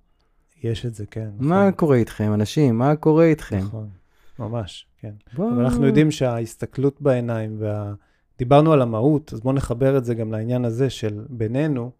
יש 0.63 0.86
את 0.86 0.95
זה, 0.95 1.06
כן. 1.06 1.30
נכון, 1.36 1.48
מה 1.48 1.72
קורה 1.72 1.95
איתכם, 1.95 2.34
אנשים? 2.34 2.78
מה 2.78 2.95
קורה 2.95 3.26
איתכם? 3.26 3.58
נכון, 3.58 3.89
ממש, 4.39 4.88
כן. 5.02 5.12
בוא... 5.34 5.52
אבל 5.52 5.63
אנחנו 5.63 5.86
יודעים 5.86 6.12
שההסתכלות 6.12 7.02
בעיניים, 7.02 7.56
וה... 7.60 7.93
דיברנו 8.38 8.74
על 8.74 8.82
המהות, 8.82 9.34
אז 9.34 9.39
בואו 9.41 9.54
נחבר 9.54 9.98
את 9.98 10.06
זה 10.06 10.15
גם 10.15 10.32
לעניין 10.32 10.65
הזה 10.65 10.89
של 10.89 11.26
בינינו, 11.30 11.91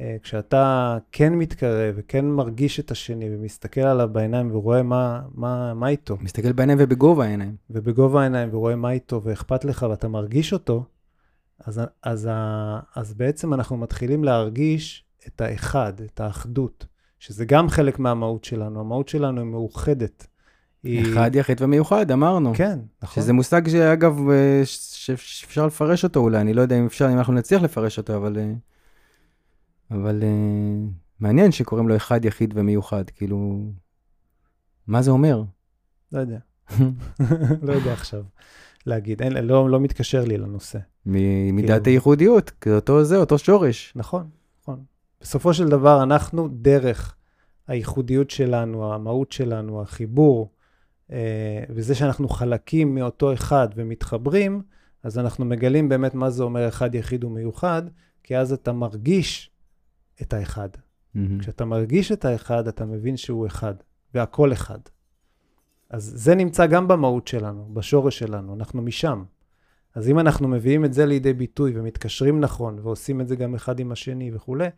אה, 0.00 0.16
כשאתה 0.22 0.98
כן 1.12 1.34
מתקרב 1.34 1.94
וכן 1.96 2.24
מרגיש 2.24 2.80
את 2.80 2.90
השני 2.90 3.36
ומסתכל 3.36 3.80
עליו 3.80 4.08
בעיניים 4.12 4.56
ורואה 4.56 4.82
מה, 4.82 5.22
מה, 5.34 5.74
מה 5.74 5.88
איתו, 5.88 6.16
מסתכל 6.20 6.52
בעיניים 6.52 6.78
ובגובה 6.80 7.24
העיניים. 7.24 7.56
ובגובה 7.70 8.20
העיניים 8.20 8.48
ורואה 8.52 8.76
מה 8.76 8.90
איתו 8.90 9.22
ואכפת 9.22 9.64
לך 9.64 9.86
ואתה 9.90 10.08
מרגיש 10.08 10.52
אותו, 10.52 10.84
אז, 11.64 11.80
אז, 12.02 12.28
ה- 12.32 12.80
אז 12.96 13.14
בעצם 13.14 13.54
אנחנו 13.54 13.76
מתחילים 13.76 14.24
להרגיש 14.24 15.04
את 15.26 15.40
האחד, 15.40 16.00
את 16.00 16.20
האחדות, 16.20 16.86
שזה 17.18 17.44
גם 17.44 17.68
חלק 17.68 17.98
מהמהות 17.98 18.44
שלנו. 18.44 18.80
המהות 18.80 19.08
שלנו 19.08 19.40
היא 19.40 19.50
מאוחדת. 19.50 20.26
היא... 20.82 21.12
אחד 21.12 21.36
יחיד 21.36 21.62
ומיוחד, 21.62 22.10
אמרנו. 22.10 22.52
כן, 22.54 22.78
נכון. 23.02 23.22
שזה 23.22 23.32
מושג 23.32 23.68
שאגב, 23.68 24.30
אה, 24.30 24.60
שאפשר 24.64 25.66
לפרש 25.66 26.04
אותו 26.04 26.20
אולי, 26.20 26.40
אני 26.40 26.54
לא 26.54 26.62
יודע 26.62 26.78
אם 26.78 26.86
אפשר, 26.86 27.08
אם 27.12 27.18
אנחנו 27.18 27.32
נצליח 27.32 27.62
לפרש 27.62 27.98
אותו, 27.98 28.16
אבל... 28.16 28.38
אה, 28.38 28.52
אבל 29.90 30.22
אה, 30.22 30.88
מעניין 31.20 31.52
שקוראים 31.52 31.88
לו 31.88 31.96
אחד 31.96 32.24
יחיד 32.24 32.54
ומיוחד, 32.56 33.10
כאילו... 33.10 33.70
מה 34.86 35.02
זה 35.02 35.10
אומר? 35.10 35.42
לא 36.12 36.20
יודע. 36.20 36.38
לא 37.66 37.72
יודע 37.72 37.92
עכשיו 37.92 38.24
להגיד. 38.86 39.22
אין, 39.22 39.32
לא, 39.32 39.70
לא 39.70 39.80
מתקשר 39.80 40.24
לי 40.24 40.38
לנושא. 40.38 40.78
ממידת 41.06 41.68
כאילו- 41.68 41.84
הייחודיות, 41.84 42.52
אותו 42.66 43.04
זה, 43.04 43.16
אותו 43.16 43.38
שורש. 43.38 43.92
נכון. 43.96 44.28
בסופו 45.20 45.54
של 45.54 45.68
דבר, 45.68 46.02
אנחנו 46.02 46.48
דרך 46.48 47.16
הייחודיות 47.66 48.30
שלנו, 48.30 48.94
המהות 48.94 49.32
שלנו, 49.32 49.82
החיבור, 49.82 50.50
אה, 51.12 51.64
וזה 51.68 51.94
שאנחנו 51.94 52.28
חלקים 52.28 52.94
מאותו 52.94 53.32
אחד 53.32 53.68
ומתחברים, 53.76 54.62
אז 55.02 55.18
אנחנו 55.18 55.44
מגלים 55.44 55.88
באמת 55.88 56.14
מה 56.14 56.30
זה 56.30 56.42
אומר 56.42 56.68
אחד 56.68 56.94
יחיד 56.94 57.24
ומיוחד, 57.24 57.82
כי 58.22 58.36
אז 58.36 58.52
אתה 58.52 58.72
מרגיש 58.72 59.50
את 60.22 60.32
האחד. 60.32 60.68
מהמם. 61.14 61.38
כשאתה 61.38 61.64
מרגיש 61.64 62.12
את 62.12 62.24
האחד, 62.24 62.68
אתה 62.68 62.84
מבין 62.84 63.16
שהוא 63.16 63.46
אחד, 63.46 63.74
והכל 64.14 64.52
אחד. 64.52 64.78
אז 65.90 66.12
זה 66.16 66.34
נמצא 66.34 66.66
גם 66.66 66.88
במהות 66.88 67.28
שלנו, 67.28 67.68
בשורש 67.72 68.18
שלנו, 68.18 68.54
אנחנו 68.54 68.82
משם. 68.82 69.24
אז 69.94 70.08
אם 70.08 70.18
אנחנו 70.18 70.48
מביאים 70.48 70.84
את 70.84 70.92
זה 70.92 71.06
לידי 71.06 71.32
ביטוי 71.32 71.72
ומתקשרים 71.74 72.40
נכון, 72.40 72.78
ועושים 72.82 73.20
את 73.20 73.28
זה 73.28 73.36
גם 73.36 73.54
אחד 73.54 73.80
עם 73.80 73.92
השני 73.92 74.30
וכולי, 74.34 74.68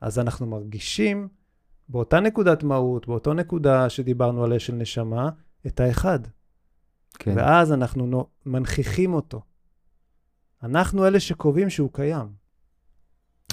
אז 0.00 0.18
אנחנו 0.18 0.46
מרגישים 0.46 1.28
באותה 1.88 2.20
נקודת 2.20 2.62
מהות, 2.62 3.06
באותה 3.06 3.32
נקודה 3.32 3.88
שדיברנו 3.88 4.44
עליה 4.44 4.58
של 4.58 4.74
נשמה, 4.74 5.30
את 5.66 5.80
האחד. 5.80 6.18
כן. 7.18 7.32
ואז 7.36 7.72
אנחנו 7.72 8.06
נו- 8.06 8.26
מנכיחים 8.46 9.14
אותו. 9.14 9.40
אנחנו 10.62 11.06
אלה 11.06 11.20
שקובעים 11.20 11.70
שהוא 11.70 11.90
קיים. 11.92 12.26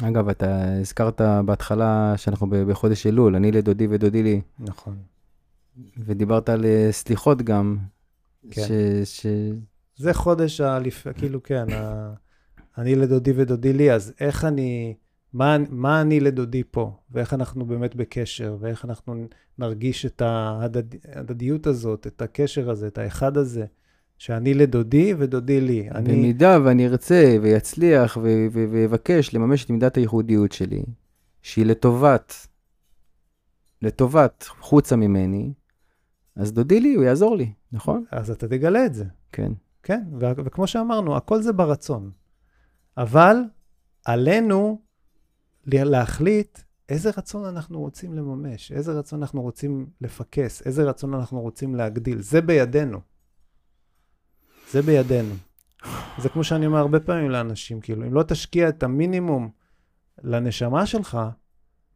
אגב, 0.02 0.30
אתה 0.30 0.78
הזכרת 0.80 1.22
בהתחלה 1.46 2.14
שאנחנו 2.18 2.48
בחודש 2.50 3.08
אלול, 3.08 3.36
אני 3.36 3.52
לדודי 3.52 3.88
ודודי 3.90 4.24
לי, 4.24 4.42
נכון. 4.60 4.98
ודיברת 5.98 6.50
על 6.50 6.66
אה, 6.66 6.88
סליחות 6.92 7.42
גם. 7.42 7.78
כן. 8.52 8.62
ש... 8.62 8.72
ש... 9.04 9.26
זה 9.96 10.14
חודש 10.14 10.62
האליפ... 10.62 11.08
כאילו, 11.08 11.44
כן, 11.44 11.66
ה... 11.74 12.14
אני 12.78 12.96
לדודי 12.96 13.32
ודודי 13.36 13.74
לי, 13.74 13.94
אז 13.94 14.14
איך 14.20 14.46
אני, 14.46 14.96
מה, 15.34 15.58
מה 15.70 16.02
אני 16.02 16.20
לדודי 16.20 16.64
פה, 16.72 16.92
ואיך 17.12 17.34
אנחנו 17.34 17.66
באמת 17.66 17.96
בקשר, 17.96 18.58
ואיך 18.60 18.86
אנחנו 18.86 19.26
נרגיש 19.58 20.06
את 20.06 20.22
ההדד... 20.22 20.84
ההדדיות 21.16 21.68
הזאת, 21.68 22.08
את 22.08 22.22
הקשר 22.22 22.70
הזה, 22.70 22.88
את 22.88 22.98
האחד 22.98 23.38
הזה, 23.38 23.66
שאני 24.18 24.54
לדודי 24.54 25.14
ודודי 25.18 25.62
לי. 25.62 25.90
אני... 25.90 26.10
במידה 26.10 26.58
ואני 26.66 26.88
ארצה 26.88 27.38
ויצליח 27.42 28.18
ויבקש 28.52 29.34
לממש 29.34 29.66
את 29.66 29.70
מידת 29.70 29.98
הייחודיות 29.98 30.52
שלי, 30.52 30.84
שהיא 31.42 31.66
לטובת, 31.66 32.48
לטובת 33.82 34.46
חוצה 34.60 34.96
ממני, 34.96 35.54
אז 36.36 36.54
דודי 36.54 36.80
לי, 36.80 36.94
הוא 36.94 37.04
יעזור 37.04 37.36
לי, 37.36 37.54
נכון? 37.72 38.06
אז 38.12 38.32
אתה 38.32 38.48
תגלה 38.48 38.86
את 38.86 38.94
זה. 38.94 39.06
כן. 39.32 39.52
כן, 39.84 40.04
וכמו 40.20 40.68
שאמרנו, 40.68 41.18
הכל 41.18 41.42
זה 41.42 41.54
ברצון. 41.54 42.12
אבל 42.98 43.38
עלינו 44.06 44.82
להחליט 45.66 46.60
איזה 46.90 47.12
רצון 47.18 47.46
אנחנו 47.46 47.80
רוצים 47.80 48.14
לממש, 48.14 48.72
איזה 48.72 48.92
רצון 48.92 49.22
אנחנו 49.22 49.42
רוצים 49.42 49.90
לפקס, 50.02 50.62
איזה 50.66 50.84
רצון 50.84 51.14
אנחנו 51.14 51.42
רוצים 51.42 51.76
להגדיל. 51.76 52.22
זה 52.22 52.42
בידינו. 52.42 53.00
זה 54.72 54.82
בידינו. 54.82 55.34
זה 56.18 56.30
כמו 56.30 56.44
שאני 56.44 56.66
אומר 56.66 56.78
הרבה 56.78 57.00
פעמים 57.00 57.30
לאנשים, 57.30 57.82
כאילו, 57.82 58.08
אם 58.08 58.14
לא 58.14 58.24
תשקיע 58.24 58.70
את 58.70 58.84
המינימום 58.84 59.50
לנשמה 60.24 60.86
שלך, 60.86 61.18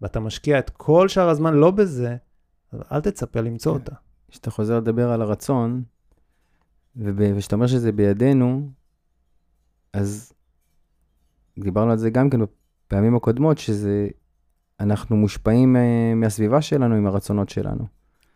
ואתה 0.01 0.19
משקיע 0.19 0.59
את 0.59 0.69
כל 0.69 1.07
שאר 1.07 1.29
הזמן 1.29 1.53
לא 1.53 1.71
בזה, 1.71 2.17
אז 2.71 2.81
אל 2.91 3.01
תצפה 3.01 3.41
למצוא 3.41 3.73
כן. 3.73 3.79
אותה. 3.79 3.95
כשאתה 4.31 4.51
חוזר 4.51 4.77
לדבר 4.77 5.11
על 5.11 5.21
הרצון, 5.21 5.83
וכשאתה 6.95 7.55
אומר 7.55 7.67
שזה 7.67 7.91
בידינו, 7.91 8.69
אז 9.93 10.33
דיברנו 11.59 11.91
על 11.91 11.97
זה 11.97 12.09
גם 12.09 12.29
כן 12.29 12.41
בפעמים 12.87 13.15
הקודמות, 13.15 13.57
שזה, 13.57 14.07
אנחנו 14.79 15.15
מושפעים 15.15 15.75
אה, 15.75 15.81
מהסביבה 16.15 16.61
שלנו 16.61 16.95
עם 16.95 17.07
הרצונות 17.07 17.49
שלנו. 17.49 17.85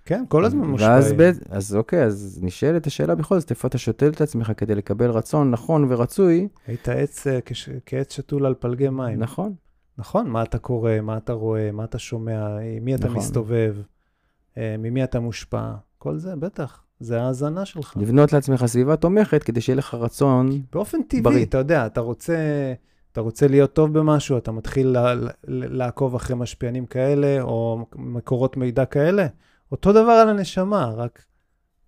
כן, 0.05 0.23
כל 0.27 0.45
הזמן 0.45 0.67
מושפעים. 0.67 0.91
ואז 0.93 1.13
בית, 1.13 1.35
אז 1.49 1.75
אוקיי, 1.75 2.03
אז 2.03 2.39
נשאלת 2.43 2.87
השאלה 2.87 3.15
בכל 3.15 3.39
זאת, 3.39 3.49
איפה 3.49 3.67
אתה 3.67 3.77
שותל 3.77 4.07
את 4.09 4.21
עצמך 4.21 4.51
כדי 4.57 4.75
לקבל 4.75 5.09
רצון 5.09 5.51
נכון 5.51 5.85
ורצוי, 5.89 6.47
היית 6.67 6.89
עץ 6.89 7.27
אה, 7.27 7.39
כש- 7.45 7.69
כעץ 7.85 8.13
שתול 8.13 8.45
על 8.45 8.53
פלגי 8.59 8.89
מים. 8.89 9.19
נכון? 9.19 9.53
נכון, 9.97 10.29
מה 10.29 10.43
אתה 10.43 10.57
קורא, 10.57 10.91
מה 11.01 11.17
אתה 11.17 11.33
רואה, 11.33 11.71
מה 11.71 11.83
אתה 11.83 11.99
שומע, 11.99 12.57
עם 12.77 12.85
מי 12.85 12.95
אתה 12.95 13.05
נכון. 13.07 13.17
מסתובב, 13.17 13.75
אה, 14.57 14.75
ממי 14.79 15.03
אתה 15.03 15.19
מושפע, 15.19 15.71
כל 15.97 16.17
זה, 16.17 16.35
בטח, 16.35 16.83
זה 16.99 17.21
ההאזנה 17.21 17.65
שלך. 17.65 17.93
לבנות 17.97 18.33
לעצמך 18.33 18.65
סביבה 18.65 18.95
תומכת 18.95 19.43
כדי 19.43 19.61
שיהיה 19.61 19.77
לך 19.77 19.93
רצון, 19.93 20.49
באופן 20.73 20.97
טבעי, 21.03 21.21
בריא. 21.21 21.45
אתה 21.45 21.57
יודע, 21.57 21.85
אתה 21.85 22.01
רוצה, 22.01 22.35
אתה 23.11 23.21
רוצה 23.21 23.47
להיות 23.47 23.73
טוב 23.73 23.99
במשהו, 23.99 24.37
אתה 24.37 24.51
מתחיל 24.51 24.95
לעקוב 25.47 26.15
אחרי 26.15 26.35
משפיענים 26.35 26.85
כאלה, 26.85 27.41
או 27.41 27.85
מקורות 27.95 28.57
מידע 28.57 28.85
כאלה, 28.85 29.27
אותו 29.71 29.93
דבר 29.93 30.11
על 30.11 30.29
הנשמה, 30.29 30.85
רק 30.85 31.25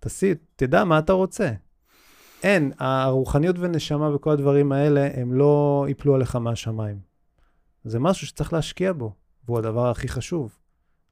תסי, 0.00 0.34
תדע 0.56 0.84
מה 0.84 0.98
אתה 0.98 1.12
רוצה. 1.12 1.50
אין, 2.42 2.72
הרוחניות 2.78 3.56
ונשמה 3.58 4.14
וכל 4.14 4.30
הדברים 4.30 4.72
האלה, 4.72 5.08
הם 5.14 5.32
לא 5.32 5.84
ייפלו 5.88 6.14
עליך 6.14 6.36
מהשמיים. 6.36 6.98
זה 7.84 7.98
משהו 7.98 8.26
שצריך 8.26 8.52
להשקיע 8.52 8.92
בו, 8.92 9.12
והוא 9.44 9.58
הדבר 9.58 9.90
הכי 9.90 10.08
חשוב. 10.08 10.56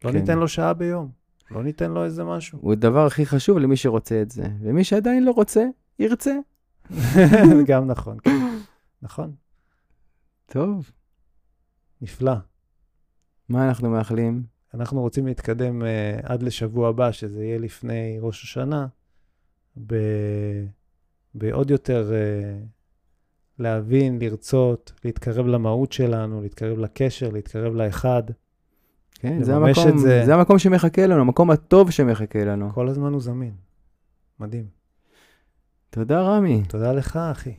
לא 0.04 0.10
כן. 0.10 0.18
ניתן 0.18 0.38
לו 0.38 0.48
שעה 0.48 0.74
ביום, 0.74 1.10
לא 1.50 1.62
ניתן 1.62 1.90
לו 1.90 2.04
איזה 2.04 2.24
משהו. 2.24 2.58
הוא 2.62 2.72
הדבר 2.72 3.06
הכי 3.06 3.26
חשוב 3.26 3.58
למי 3.58 3.76
שרוצה 3.76 4.22
את 4.22 4.30
זה. 4.30 4.44
ומי 4.60 4.84
שעדיין 4.84 5.24
לא 5.24 5.30
רוצה, 5.30 5.64
ירצה. 5.98 6.34
גם 7.66 7.86
נכון, 7.86 8.16
כן. 8.22 8.48
נכון, 9.02 9.32
טוב, 10.52 10.90
נפלא. 12.00 12.34
מה 13.48 13.68
אנחנו 13.68 13.90
מאחלים? 13.90 14.42
אנחנו 14.74 15.00
רוצים 15.00 15.26
להתקדם 15.26 15.82
uh, 15.82 15.84
עד 16.22 16.42
לשבוע 16.42 16.88
הבא, 16.88 17.12
שזה 17.12 17.44
יהיה 17.44 17.58
לפני 17.58 18.18
ראש 18.20 18.42
השנה, 18.42 18.86
ב... 19.86 19.94
בעוד 21.34 21.70
יותר 21.70 22.10
uh, 22.10 22.66
להבין, 23.58 24.18
לרצות, 24.18 24.92
להתקרב 25.04 25.46
למהות 25.46 25.92
שלנו, 25.92 26.42
להתקרב 26.42 26.78
לקשר, 26.78 27.30
להתקרב 27.30 27.74
לאחד. 27.74 28.22
כן, 29.14 29.42
זה 29.42 29.56
המקום, 29.56 29.98
זה. 29.98 30.22
זה 30.26 30.34
המקום 30.34 30.58
שמחכה 30.58 31.06
לנו, 31.06 31.20
המקום 31.20 31.50
הטוב 31.50 31.90
שמחכה 31.90 32.44
לנו. 32.44 32.72
כל 32.72 32.88
הזמן 32.88 33.12
הוא 33.12 33.20
זמין. 33.20 33.54
מדהים. 34.40 34.66
תודה, 35.90 36.20
רמי. 36.20 36.62
תודה 36.68 36.92
לך, 36.92 37.16
אחי. 37.16 37.54